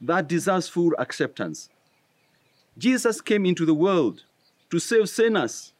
that 0.00 0.28
deserves 0.28 0.68
full 0.68 0.92
acceptance. 0.98 1.68
Jesus 2.78 3.20
came 3.20 3.44
into 3.44 3.66
the 3.66 3.74
world 3.74 4.24
to 4.70 4.78
save 4.78 5.08
sinners, 5.08 5.74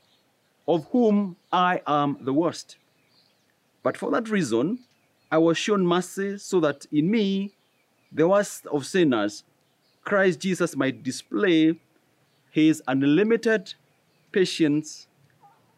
of 0.69 0.87
whom 0.93 1.37
I 1.51 1.81
am 1.87 2.19
the 2.21 2.33
worst. 2.35 2.77
But 3.83 3.97
for 3.97 4.11
that 4.11 4.29
reason, 4.29 4.81
I 5.31 5.39
was 5.39 5.57
shown 5.57 5.87
mercy 5.87 6.37
so 6.39 6.61
that 6.61 6.87
in 6.93 7.11
me, 7.11 7.55
the 8.13 8.29
worst 8.29 8.67
of 8.67 8.85
sinners, 8.85 9.43
Christ 10.05 10.41
Jesus 10.41 10.77
might 10.77 11.03
display 11.03 11.81
his 12.51 12.83
unlimited 12.87 13.73
patience 14.31 15.07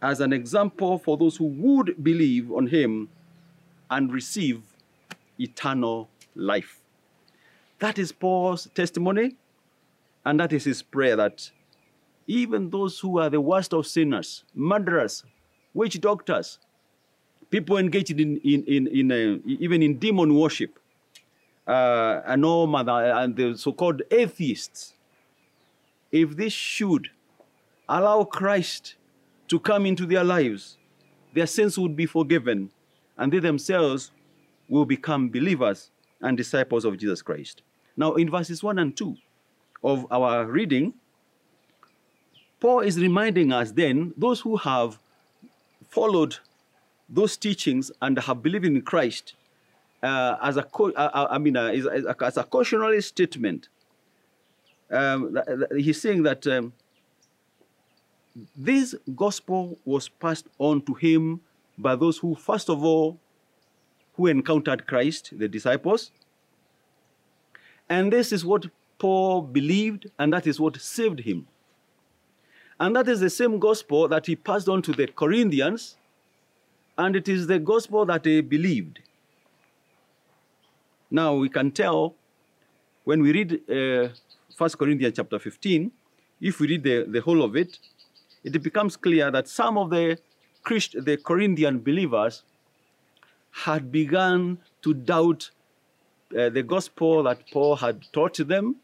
as 0.02 0.20
an 0.20 0.32
example 0.32 0.98
for 0.98 1.16
those 1.16 1.36
who 1.36 1.46
would 1.46 2.02
believe 2.02 2.52
on 2.52 2.66
him 2.66 3.08
and 3.90 4.12
receive 4.12 4.62
eternal 5.38 6.08
life. 6.34 6.80
That 7.78 7.98
is 7.98 8.12
Paul's 8.12 8.68
testimony 8.74 9.36
and 10.24 10.40
that 10.40 10.52
is 10.52 10.64
his 10.64 10.82
prayer 10.82 11.16
that 11.16 11.50
even 12.26 12.70
those 12.70 12.98
who 13.00 13.18
are 13.18 13.28
the 13.28 13.40
worst 13.40 13.72
of 13.74 13.86
sinners, 13.86 14.44
murderers, 14.54 15.24
witch 15.74 16.00
doctors, 16.00 16.58
people 17.50 17.76
engaged 17.76 18.18
in, 18.18 18.38
in, 18.38 18.64
in, 18.64 18.86
in 18.86 19.12
uh, 19.12 19.38
even 19.46 19.82
in 19.82 19.98
demon 19.98 20.34
worship, 20.34 20.78
uh, 21.66 22.20
and 22.26 22.44
all 22.44 22.74
and 22.76 23.36
the 23.36 23.56
so-called 23.56 24.02
atheists, 24.10 24.94
if 26.12 26.36
this 26.36 26.52
should 26.52 27.10
allow 27.88 28.24
Christ 28.24 28.96
to 29.54 29.60
come 29.60 29.86
into 29.86 30.04
their 30.04 30.24
lives, 30.24 30.78
their 31.32 31.46
sins 31.46 31.78
would 31.78 31.94
be 31.94 32.06
forgiven, 32.06 32.68
and 33.16 33.32
they 33.32 33.38
themselves 33.38 34.10
will 34.68 34.84
become 34.84 35.28
believers 35.28 35.92
and 36.22 36.36
disciples 36.36 36.84
of 36.84 36.98
Jesus 36.98 37.22
Christ. 37.22 37.62
Now, 37.96 38.14
in 38.14 38.28
verses 38.28 38.64
1 38.64 38.80
and 38.80 38.96
2, 38.96 39.16
of 39.84 40.10
our 40.10 40.44
reading, 40.46 40.92
Paul 42.58 42.80
is 42.80 42.98
reminding 42.98 43.52
us 43.52 43.70
then, 43.70 44.12
those 44.16 44.40
who 44.40 44.56
have 44.56 44.98
followed 45.88 46.36
those 47.08 47.36
teachings 47.36 47.92
and 48.02 48.18
have 48.18 48.42
believed 48.42 48.64
in 48.64 48.82
Christ, 48.82 49.34
uh, 50.02 50.36
as 50.42 50.56
a 50.56 50.66
uh, 50.76 50.90
uh, 50.96 51.28
I 51.30 51.38
mean, 51.38 51.56
uh, 51.56 51.68
as 52.22 52.36
a 52.36 52.42
cautionary 52.42 53.00
statement. 53.02 53.68
Um, 54.90 55.38
he's 55.76 56.00
saying 56.00 56.24
that 56.24 56.44
um, 56.48 56.72
this 58.56 58.94
gospel 59.14 59.78
was 59.84 60.08
passed 60.08 60.46
on 60.58 60.82
to 60.82 60.94
him 60.94 61.40
by 61.78 61.96
those 61.96 62.18
who, 62.18 62.34
first 62.34 62.68
of 62.68 62.84
all, 62.84 63.18
who 64.16 64.26
encountered 64.26 64.86
Christ, 64.86 65.32
the 65.38 65.48
disciples. 65.48 66.10
And 67.88 68.12
this 68.12 68.32
is 68.32 68.44
what 68.44 68.66
Paul 68.98 69.42
believed, 69.42 70.10
and 70.18 70.32
that 70.32 70.46
is 70.46 70.58
what 70.58 70.80
saved 70.80 71.20
him. 71.20 71.46
And 72.80 72.96
that 72.96 73.08
is 73.08 73.20
the 73.20 73.30
same 73.30 73.58
gospel 73.58 74.08
that 74.08 74.26
he 74.26 74.36
passed 74.36 74.68
on 74.68 74.82
to 74.82 74.92
the 74.92 75.06
Corinthians, 75.06 75.96
and 76.98 77.14
it 77.16 77.28
is 77.28 77.46
the 77.46 77.58
gospel 77.58 78.04
that 78.06 78.22
they 78.22 78.40
believed. 78.40 79.00
Now 81.10 81.34
we 81.34 81.48
can 81.48 81.70
tell 81.70 82.14
when 83.04 83.22
we 83.22 83.32
read 83.32 83.60
uh, 83.70 84.08
1 84.56 84.70
Corinthians 84.70 85.14
chapter 85.16 85.38
15, 85.38 85.90
if 86.40 86.60
we 86.60 86.68
read 86.68 86.82
the, 86.82 87.04
the 87.08 87.20
whole 87.20 87.42
of 87.42 87.56
it, 87.56 87.78
it 88.44 88.62
becomes 88.62 88.96
clear 88.96 89.30
that 89.30 89.48
some 89.48 89.78
of 89.78 89.90
the, 89.90 90.18
Christ, 90.62 90.96
the 91.04 91.16
Corinthian 91.16 91.80
believers 91.80 92.42
had 93.50 93.90
begun 93.90 94.58
to 94.82 94.94
doubt 94.94 95.50
uh, 96.36 96.50
the 96.50 96.62
gospel 96.62 97.22
that 97.22 97.38
Paul 97.52 97.76
had 97.76 98.02
taught 98.12 98.36
them, 98.36 98.76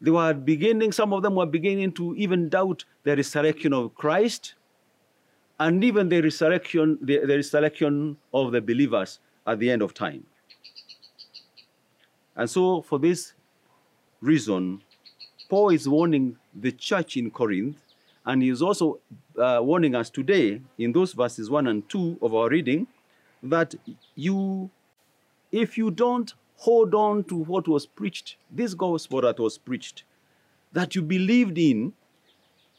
they 0.00 0.10
were 0.10 0.32
beginning, 0.32 0.92
some 0.92 1.12
of 1.12 1.22
them 1.22 1.34
were 1.34 1.46
beginning 1.46 1.92
to 1.92 2.14
even 2.16 2.48
doubt 2.48 2.84
the 3.04 3.16
resurrection 3.16 3.72
of 3.72 3.94
Christ 3.94 4.54
and 5.60 5.82
even 5.82 6.08
the 6.08 6.20
resurrection, 6.20 6.98
the, 7.02 7.18
the 7.18 7.36
resurrection 7.36 8.16
of 8.32 8.52
the 8.52 8.60
believers 8.60 9.18
at 9.46 9.58
the 9.58 9.70
end 9.70 9.82
of 9.82 9.94
time. 9.94 10.24
And 12.36 12.48
so, 12.48 12.82
for 12.82 12.98
this 13.00 13.32
reason, 14.20 14.82
Paul 15.48 15.70
is 15.70 15.88
warning 15.88 16.36
the 16.54 16.70
church 16.70 17.16
in 17.16 17.30
Corinth, 17.30 17.76
and 18.28 18.42
he 18.42 18.50
is 18.50 18.60
also 18.60 19.00
uh, 19.38 19.58
warning 19.62 19.94
us 19.94 20.10
today 20.10 20.60
in 20.76 20.92
those 20.92 21.14
verses 21.14 21.48
1 21.48 21.66
and 21.66 21.88
2 21.88 22.18
of 22.20 22.34
our 22.34 22.50
reading 22.50 22.86
that 23.42 23.74
you, 24.14 24.68
if 25.50 25.78
you 25.78 25.90
don't 25.90 26.34
hold 26.56 26.94
on 26.94 27.24
to 27.24 27.36
what 27.36 27.66
was 27.66 27.86
preached, 27.86 28.36
this 28.50 28.74
gospel 28.74 29.22
that 29.22 29.38
was 29.38 29.56
preached, 29.56 30.04
that 30.74 30.94
you 30.94 31.00
believed 31.00 31.56
in, 31.56 31.94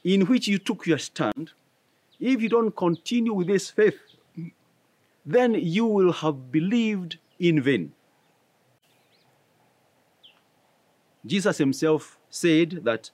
in 0.03 0.27
which 0.27 0.47
you 0.47 0.59
took 0.59 0.85
your 0.85 0.99
stand, 0.99 1.51
if 2.19 2.43
you 2.43 2.49
don't 2.49 2.75
continue 2.75 3.33
with 3.33 3.47
this 3.47 3.71
faith, 3.71 3.97
then 5.25 5.55
you 5.55 5.87
will 5.87 6.11
have 6.11 6.51
believed 6.51 7.17
in 7.39 7.59
vain. 7.59 7.91
Jesus 11.25 11.57
himself 11.57 12.19
said 12.29 12.81
that 12.83 13.09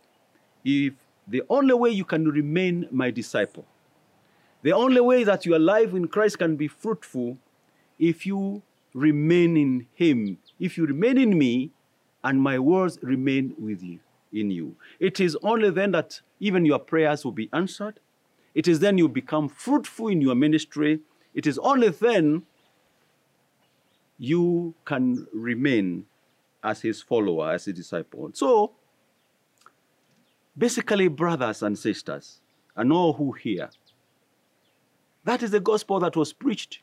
if 0.65 0.93
the 1.27 1.43
only 1.49 1.73
way 1.73 1.89
you 1.89 2.05
can 2.05 2.27
remain 2.27 2.87
my 2.91 3.11
disciple, 3.11 3.65
the 4.61 4.71
only 4.71 5.01
way 5.01 5.23
that 5.23 5.45
your 5.45 5.59
life 5.59 5.93
in 5.93 6.07
Christ 6.07 6.39
can 6.39 6.55
be 6.55 6.67
fruitful, 6.67 7.37
if 7.99 8.25
you 8.25 8.61
remain 8.95 9.57
in 9.57 9.85
him 9.93 10.37
if 10.57 10.77
you 10.77 10.85
remain 10.85 11.17
in 11.17 11.37
me 11.37 11.69
and 12.23 12.41
my 12.41 12.57
words 12.57 12.97
remain 13.01 13.53
with 13.59 13.83
you 13.83 13.99
in 14.31 14.49
you. 14.49 14.75
It 14.99 15.19
is 15.19 15.37
only 15.43 15.69
then 15.69 15.91
that 15.91 16.21
even 16.39 16.65
your 16.65 16.79
prayers 16.79 17.23
will 17.23 17.33
be 17.33 17.49
answered. 17.53 17.99
It 18.53 18.67
is 18.67 18.79
then 18.79 18.97
you 18.97 19.07
become 19.09 19.49
fruitful 19.49 20.07
in 20.07 20.21
your 20.21 20.33
ministry. 20.33 21.01
It 21.33 21.45
is 21.45 21.59
only 21.59 21.89
then 21.89 22.43
you 24.17 24.73
can 24.85 25.27
remain 25.33 26.05
as 26.63 26.81
his 26.81 27.01
follower, 27.01 27.51
as 27.51 27.67
a 27.67 27.73
disciple. 27.73 28.31
So, 28.33 28.71
basically, 30.57 31.07
brothers 31.07 31.61
and 31.61 31.77
sisters, 31.77 32.41
and 32.75 32.91
all 32.91 33.13
who 33.13 33.31
hear, 33.31 33.69
that 35.23 35.41
is 35.41 35.51
the 35.51 35.59
gospel 35.59 35.99
that 35.99 36.15
was 36.15 36.33
preached 36.33 36.79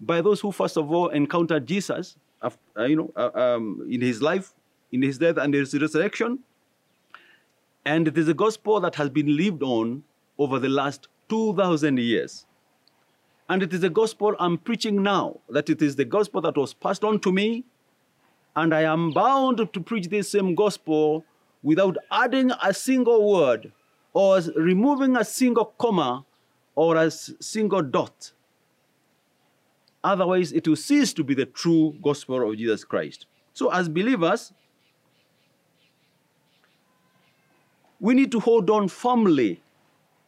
by 0.00 0.20
those 0.20 0.40
who 0.40 0.52
first 0.52 0.76
of 0.76 0.90
all 0.90 1.08
encountered 1.08 1.66
Jesus, 1.66 2.16
uh, 2.42 2.50
you 2.84 2.96
know, 2.96 3.12
uh, 3.16 3.30
um, 3.34 3.86
in 3.90 4.00
his 4.00 4.20
life, 4.20 4.54
in 4.92 5.02
his 5.02 5.18
death 5.18 5.36
and 5.36 5.54
his 5.54 5.74
resurrection. 5.74 6.40
And 7.84 8.08
it 8.08 8.18
is 8.18 8.28
a 8.28 8.34
gospel 8.34 8.80
that 8.80 8.96
has 8.96 9.10
been 9.10 9.36
lived 9.36 9.62
on 9.62 10.04
over 10.38 10.58
the 10.58 10.68
last 10.68 11.08
2,000 11.28 11.98
years. 11.98 12.46
And 13.48 13.62
it 13.62 13.72
is 13.72 13.80
the 13.80 13.90
gospel 13.90 14.34
I'm 14.40 14.58
preaching 14.58 15.02
now, 15.02 15.40
that 15.48 15.70
it 15.70 15.80
is 15.80 15.96
the 15.96 16.04
gospel 16.04 16.40
that 16.42 16.56
was 16.56 16.74
passed 16.74 17.04
on 17.04 17.20
to 17.20 17.32
me. 17.32 17.64
And 18.56 18.74
I 18.74 18.82
am 18.82 19.12
bound 19.12 19.58
to 19.72 19.80
preach 19.80 20.08
this 20.08 20.30
same 20.30 20.54
gospel 20.54 21.24
without 21.62 21.96
adding 22.10 22.50
a 22.62 22.72
single 22.72 23.32
word 23.32 23.72
or 24.12 24.40
removing 24.56 25.16
a 25.16 25.24
single 25.24 25.66
comma 25.78 26.24
or 26.74 26.96
a 26.96 27.10
single 27.10 27.82
dot. 27.82 28.32
Otherwise, 30.04 30.52
it 30.52 30.68
will 30.68 30.76
cease 30.76 31.12
to 31.12 31.24
be 31.24 31.34
the 31.34 31.46
true 31.46 31.96
gospel 32.02 32.48
of 32.48 32.56
Jesus 32.56 32.84
Christ. 32.84 33.26
So, 33.52 33.72
as 33.72 33.88
believers, 33.88 34.52
we 37.98 38.14
need 38.14 38.30
to 38.32 38.40
hold 38.40 38.70
on 38.70 38.88
firmly 38.88 39.62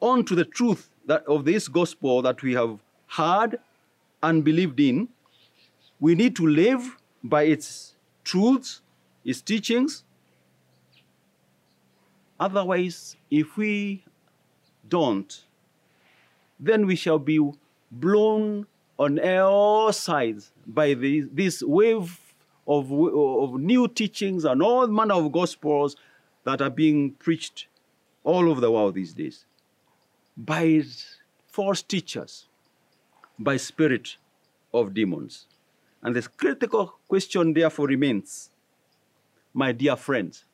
on 0.01 0.25
to 0.25 0.35
the 0.35 0.45
truth 0.45 0.91
that, 1.07 1.25
of 1.27 1.45
this 1.45 1.69
gospel 1.69 2.23
that 2.23 2.43
we 2.43 2.55
have 2.55 2.79
heard 3.07 3.59
and 4.23 4.45
believed 4.45 4.81
in. 4.81 5.09
We 6.01 6.15
need 6.15 6.37
to 6.37 6.47
live 6.47 6.97
by 7.23 7.45
its 7.45 7.95
truths, 8.25 8.83
its 9.25 9.41
teachings. 9.41 10.05
Otherwise, 12.41 13.17
if 13.31 13.57
we 13.57 14.05
don't, 14.89 15.45
then 16.61 16.87
we 16.87 16.97
shall 16.97 17.19
be 17.19 17.39
blown 17.91 18.67
on 18.99 19.19
all 19.21 19.93
sides 19.93 20.53
by 20.67 20.95
the, 20.95 21.21
this 21.33 21.63
wave 21.63 22.35
of, 22.67 22.93
of 22.93 23.55
new 23.55 23.89
teachings 23.89 24.45
and 24.45 24.63
all 24.63 24.87
manner 24.87 25.15
of 25.15 25.33
gospels 25.33 25.97
that 26.45 26.61
are 26.61 26.71
being 26.71 27.13
preached 27.13 27.67
all 28.25 28.49
over 28.51 28.61
the 28.61 28.71
world 28.71 28.95
these 28.95 29.15
days 29.15 29.45
by 30.37 30.83
false 31.47 31.83
teachers, 31.83 32.47
by 33.39 33.57
spirit 33.57 34.17
of 34.73 34.95
demons. 34.95 35.47
And 36.03 36.15
this 36.15 36.29
critical 36.29 36.95
question 37.09 37.53
therefore 37.53 37.87
remains, 37.87 38.51
my 39.53 39.73
dear 39.73 39.97
friends, 39.97 40.45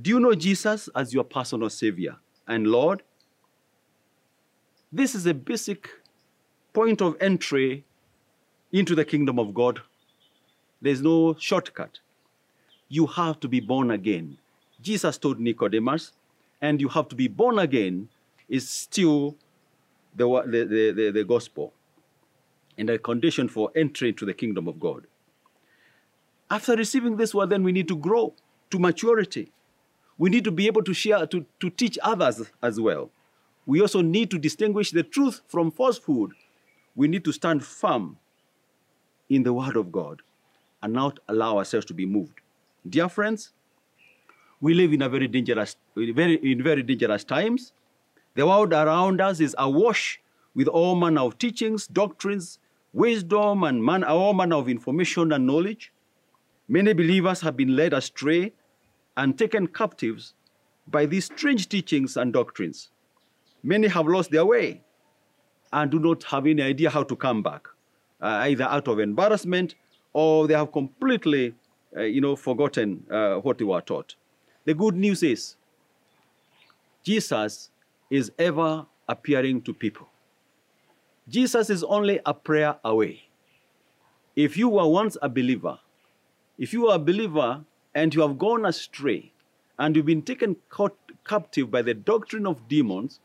do 0.00 0.10
you 0.10 0.20
know 0.20 0.34
Jesus 0.34 0.88
as 0.94 1.14
your 1.14 1.24
personal 1.24 1.70
Savior 1.70 2.16
and 2.46 2.66
Lord? 2.66 3.02
This 4.92 5.14
is 5.14 5.26
a 5.26 5.34
basic 5.34 5.88
point 6.72 7.00
of 7.00 7.16
entry 7.20 7.84
into 8.72 8.94
the 8.94 9.04
kingdom 9.04 9.38
of 9.38 9.54
God. 9.54 9.80
There's 10.82 11.02
no 11.02 11.34
shortcut. 11.34 11.98
You 12.88 13.06
have 13.06 13.40
to 13.40 13.48
be 13.48 13.60
born 13.60 13.90
again. 13.90 14.38
Jesus 14.80 15.18
told 15.18 15.38
Nicodemus, 15.38 16.12
and 16.60 16.80
you 16.80 16.88
have 16.88 17.08
to 17.08 17.16
be 17.16 17.28
born 17.28 17.58
again 17.58 18.08
is 18.48 18.68
still 18.68 19.36
the, 20.14 20.26
the, 20.46 20.92
the, 20.94 21.10
the, 21.10 21.24
gospel 21.24 21.72
and 22.76 22.90
a 22.90 22.98
condition 22.98 23.48
for 23.48 23.70
entry 23.76 24.08
into 24.08 24.26
the 24.26 24.34
kingdom 24.34 24.66
of 24.66 24.80
God. 24.80 25.06
After 26.50 26.74
receiving 26.74 27.16
this 27.16 27.32
word, 27.32 27.50
then 27.50 27.62
we 27.62 27.72
need 27.72 27.88
to 27.88 27.96
grow 27.96 28.34
to 28.70 28.78
maturity. 28.78 29.52
We 30.20 30.28
need 30.28 30.44
to 30.44 30.50
be 30.50 30.66
able 30.66 30.84
to 30.84 30.92
share, 30.92 31.26
to, 31.26 31.46
to 31.60 31.70
teach 31.70 31.98
others 32.02 32.42
as 32.62 32.78
well. 32.78 33.10
We 33.64 33.80
also 33.80 34.02
need 34.02 34.30
to 34.32 34.38
distinguish 34.38 34.90
the 34.90 35.02
truth 35.02 35.40
from 35.48 35.70
falsehood 35.70 36.32
we 36.94 37.08
need 37.08 37.24
to 37.24 37.32
stand 37.32 37.64
firm 37.64 38.18
in 39.30 39.42
the 39.42 39.52
Word 39.52 39.76
of 39.76 39.90
God 39.90 40.20
and 40.82 40.92
not 40.92 41.18
allow 41.28 41.56
ourselves 41.56 41.86
to 41.86 41.94
be 41.94 42.04
moved. 42.06 42.40
Dear 42.88 43.08
friends, 43.08 43.52
we 44.60 44.74
live 44.74 44.92
in 44.92 45.00
a 45.00 45.08
very 45.08 45.28
dangerous, 45.28 45.76
very, 45.96 46.34
in 46.52 46.62
very 46.62 46.82
dangerous 46.82 47.24
times. 47.24 47.72
The 48.34 48.46
world 48.46 48.74
around 48.74 49.22
us 49.22 49.40
is 49.40 49.54
awash 49.58 50.20
with 50.54 50.68
all 50.68 50.94
manner 50.94 51.22
of 51.22 51.38
teachings, 51.38 51.86
doctrines, 51.86 52.58
wisdom, 52.92 53.64
and 53.64 53.82
man, 53.82 54.04
all 54.04 54.34
manner 54.34 54.56
of 54.56 54.68
information 54.68 55.32
and 55.32 55.46
knowledge. 55.46 55.92
Many 56.68 56.92
believers 56.92 57.40
have 57.40 57.56
been 57.56 57.76
led 57.76 57.94
astray 57.94 58.52
and 59.20 59.38
taken 59.38 59.66
captives 59.66 60.32
by 60.88 61.04
these 61.04 61.26
strange 61.26 61.68
teachings 61.68 62.16
and 62.16 62.32
doctrines. 62.32 62.88
Many 63.62 63.88
have 63.88 64.06
lost 64.06 64.30
their 64.30 64.46
way 64.46 64.80
and 65.72 65.90
do 65.90 65.98
not 65.98 66.24
have 66.24 66.46
any 66.46 66.62
idea 66.62 66.88
how 66.88 67.02
to 67.02 67.14
come 67.14 67.42
back, 67.42 67.68
uh, 68.22 68.48
either 68.48 68.64
out 68.64 68.88
of 68.88 68.98
embarrassment 68.98 69.74
or 70.14 70.48
they 70.48 70.54
have 70.54 70.72
completely, 70.72 71.54
uh, 71.96 72.02
you 72.02 72.22
know, 72.22 72.34
forgotten 72.34 73.04
uh, 73.10 73.34
what 73.36 73.58
they 73.58 73.64
were 73.64 73.82
taught. 73.82 74.14
The 74.64 74.72
good 74.72 74.96
news 74.96 75.22
is 75.22 75.56
Jesus 77.02 77.70
is 78.10 78.32
ever 78.38 78.86
appearing 79.06 79.60
to 79.62 79.74
people. 79.74 80.08
Jesus 81.28 81.68
is 81.68 81.84
only 81.84 82.20
a 82.24 82.32
prayer 82.32 82.76
away. 82.84 83.22
If 84.34 84.56
you 84.56 84.70
were 84.70 84.86
once 84.88 85.18
a 85.20 85.28
believer, 85.28 85.78
if 86.58 86.72
you 86.72 86.88
are 86.88 86.96
a 86.96 86.98
believer 86.98 87.64
and 87.94 88.14
you 88.14 88.22
have 88.22 88.38
gone 88.38 88.64
astray 88.64 89.32
and 89.78 89.96
you've 89.96 90.06
been 90.06 90.22
taken 90.22 90.56
captive 91.24 91.70
by 91.70 91.82
the 91.82 91.94
doctrine 91.94 92.46
of 92.46 92.68
demons, 92.68 93.20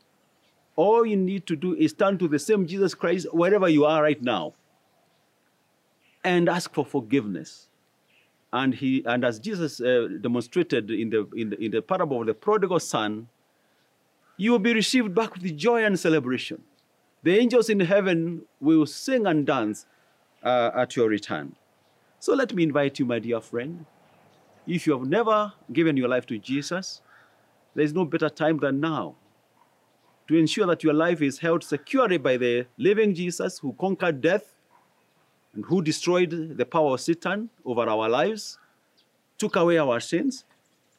all 0.74 1.06
you 1.06 1.16
need 1.16 1.46
to 1.46 1.56
do 1.56 1.74
is 1.74 1.92
turn 1.92 2.18
to 2.18 2.28
the 2.28 2.38
same 2.38 2.66
Jesus 2.66 2.94
Christ 2.94 3.26
wherever 3.32 3.68
you 3.68 3.84
are 3.84 4.02
right 4.02 4.22
now 4.22 4.54
and 6.24 6.48
ask 6.48 6.72
for 6.74 6.84
forgiveness. 6.84 7.68
And, 8.52 8.74
he, 8.74 9.02
and 9.04 9.24
as 9.24 9.38
Jesus 9.38 9.80
uh, 9.80 10.08
demonstrated 10.20 10.90
in 10.90 11.10
the, 11.10 11.28
in, 11.36 11.50
the, 11.50 11.64
in 11.64 11.70
the 11.70 11.82
parable 11.82 12.20
of 12.20 12.26
the 12.26 12.34
prodigal 12.34 12.80
son, 12.80 13.28
you 14.36 14.52
will 14.52 14.58
be 14.58 14.74
received 14.74 15.14
back 15.14 15.34
with 15.34 15.56
joy 15.56 15.84
and 15.84 15.98
celebration. 15.98 16.62
The 17.22 17.38
angels 17.38 17.68
in 17.68 17.80
heaven 17.80 18.42
will 18.60 18.86
sing 18.86 19.26
and 19.26 19.46
dance 19.46 19.86
uh, 20.42 20.70
at 20.74 20.96
your 20.96 21.08
return. 21.08 21.56
So 22.18 22.34
let 22.34 22.54
me 22.54 22.62
invite 22.62 22.98
you, 22.98 23.04
my 23.04 23.18
dear 23.18 23.40
friend. 23.40 23.86
If 24.66 24.86
you 24.86 24.98
have 24.98 25.06
never 25.08 25.52
given 25.72 25.96
your 25.96 26.08
life 26.08 26.26
to 26.26 26.38
Jesus, 26.38 27.00
there 27.74 27.84
is 27.84 27.92
no 27.92 28.04
better 28.04 28.28
time 28.28 28.58
than 28.58 28.80
now 28.80 29.14
to 30.28 30.36
ensure 30.36 30.66
that 30.66 30.82
your 30.82 30.94
life 30.94 31.22
is 31.22 31.38
held 31.38 31.62
securely 31.62 32.18
by 32.18 32.36
the 32.36 32.66
living 32.76 33.14
Jesus 33.14 33.58
who 33.60 33.74
conquered 33.74 34.20
death 34.20 34.54
and 35.54 35.64
who 35.66 35.82
destroyed 35.82 36.56
the 36.56 36.66
power 36.66 36.94
of 36.94 37.00
Satan 37.00 37.48
over 37.64 37.88
our 37.88 38.08
lives, 38.08 38.58
took 39.38 39.54
away 39.54 39.78
our 39.78 40.00
sins, 40.00 40.44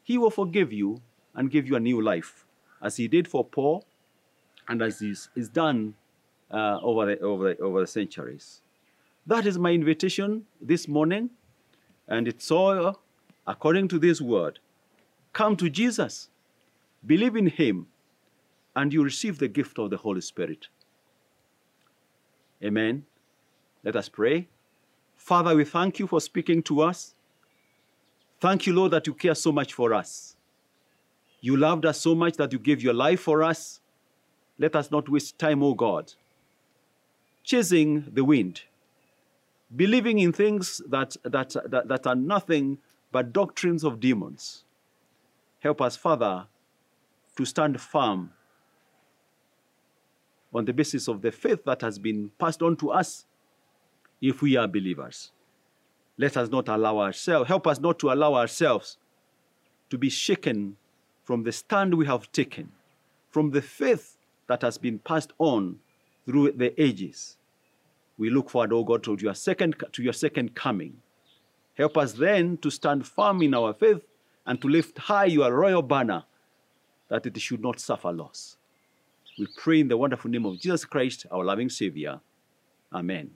he 0.02 0.18
will 0.18 0.30
forgive 0.30 0.72
you 0.72 1.02
and 1.36 1.52
give 1.52 1.68
you 1.68 1.76
a 1.76 1.80
new 1.80 2.02
life, 2.02 2.46
as 2.82 2.96
he 2.96 3.08
did 3.08 3.28
for 3.28 3.44
Paul 3.44 3.86
and 4.70 4.82
as 4.82 5.02
is, 5.02 5.30
is 5.36 5.50
done 5.50 5.96
uh, 6.52 6.80
over, 6.82 7.06
the, 7.06 7.20
over, 7.20 7.54
the, 7.54 7.62
over 7.62 7.82
the 7.82 7.88
centuries. 7.88 8.62
That 9.26 9.46
is 9.46 9.60
my 9.60 9.72
invitation 9.72 10.46
this 10.62 10.88
morning, 10.88 11.32
and 12.08 12.28
it's 12.28 12.50
all 12.50 13.02
according 13.48 13.88
to 13.88 13.98
this 13.98 14.20
word. 14.20 14.60
Come 15.34 15.56
to 15.58 15.70
Jesus, 15.70 16.30
believe 17.06 17.36
in 17.36 17.48
him, 17.48 17.88
and 18.76 18.94
you 18.94 19.04
receive 19.04 19.40
the 19.40 19.48
gift 19.48 19.80
of 19.80 19.90
the 19.90 19.98
Holy 19.98 20.22
Spirit. 20.22 20.68
Amen. 22.64 23.06
Let 23.84 23.96
us 23.96 24.10
pray. 24.10 24.48
Father, 25.16 25.56
we 25.56 25.64
thank 25.64 26.00
you 26.00 26.08
for 26.08 26.20
speaking 26.20 26.62
to 26.64 26.82
us. 26.82 27.14
Thank 28.40 28.68
you, 28.68 28.74
Lord, 28.74 28.92
that 28.92 29.08
you 29.08 29.14
care 29.14 29.36
so 29.36 29.52
much 29.52 29.74
for 29.74 29.94
us. 29.94 30.36
You 31.40 31.56
loved 31.56 31.86
us 31.86 32.02
so 32.02 32.16
much 32.16 32.36
that 32.38 32.52
you 32.52 32.60
gave 32.60 32.82
your 32.82 32.94
life 32.94 33.22
for 33.22 33.44
us. 33.44 33.80
Let 34.60 34.76
us 34.76 34.92
not 34.92 35.08
waste 35.08 35.38
time, 35.38 35.64
O 35.64 35.74
God, 35.74 36.14
chasing 37.44 38.06
the 38.12 38.24
wind, 38.24 38.62
believing 39.76 40.20
in 40.20 40.34
things 40.34 40.82
that, 40.90 41.16
that, 41.24 41.56
that, 41.66 41.88
that 41.88 42.08
are 42.08 42.16
nothing 42.16 42.80
but 43.12 43.34
doctrines 43.34 43.84
of 43.84 44.00
demons. 44.00 44.64
Help 45.60 45.82
us, 45.82 45.96
Father, 45.96 46.48
to 47.36 47.46
stand 47.46 47.80
firm 47.80 48.32
on 50.54 50.66
the 50.66 50.74
basis 50.74 51.08
of 51.08 51.22
the 51.22 51.32
faith 51.32 51.64
that 51.66 51.82
has 51.82 52.00
been 52.00 52.32
passed 52.40 52.62
on 52.62 52.76
to 52.78 52.92
us 52.92 53.26
if 54.22 54.42
we 54.42 54.56
are 54.56 54.68
believers. 54.68 55.32
Let 56.18 56.36
us 56.38 56.50
not 56.50 56.68
allow 56.68 57.00
ourselves, 57.00 57.48
help 57.48 57.68
us 57.68 57.80
not 57.80 58.00
to 58.00 58.12
allow 58.12 58.34
ourselves 58.34 58.98
to 59.90 59.98
be 59.98 60.10
shaken 60.10 60.78
from 61.24 61.44
the 61.44 61.52
stand 61.52 61.94
we 61.94 62.06
have 62.06 62.32
taken, 62.32 62.72
from 63.30 63.52
the 63.52 63.62
faith 63.62 64.18
that 64.48 64.62
has 64.62 64.78
been 64.78 65.00
passed 65.00 65.32
on 65.38 65.80
through 66.26 66.54
the 66.54 66.82
ages. 66.82 67.38
We 68.18 68.30
look 68.30 68.50
forward, 68.50 68.74
O 68.74 68.84
God, 68.84 69.04
to 69.04 69.18
your 69.20 69.36
second, 69.36 69.76
to 69.92 70.02
your 70.02 70.14
second 70.14 70.56
coming. 70.56 70.98
Help 71.78 71.98
us 71.98 72.14
then 72.14 72.58
to 72.58 72.70
stand 72.72 73.06
firm 73.06 73.42
in 73.44 73.54
our 73.54 73.74
faith 73.74 74.02
and 74.46 74.60
to 74.62 74.68
lift 74.68 74.98
high 74.98 75.26
your 75.26 75.54
royal 75.54 75.82
banner 75.82 76.24
that 77.10 77.26
it 77.26 77.40
should 77.40 77.62
not 77.62 77.80
suffer 77.80 78.12
loss. 78.12 78.58
We 79.38 79.48
pray 79.56 79.82
in 79.82 79.88
the 79.88 79.98
wonderful 79.98 80.32
name 80.32 80.46
of 80.46 80.60
Jesus 80.60 80.86
Christ, 80.86 81.28
our 81.32 81.44
loving 81.44 81.70
Savior. 81.70 82.20
Amen. 82.92 83.30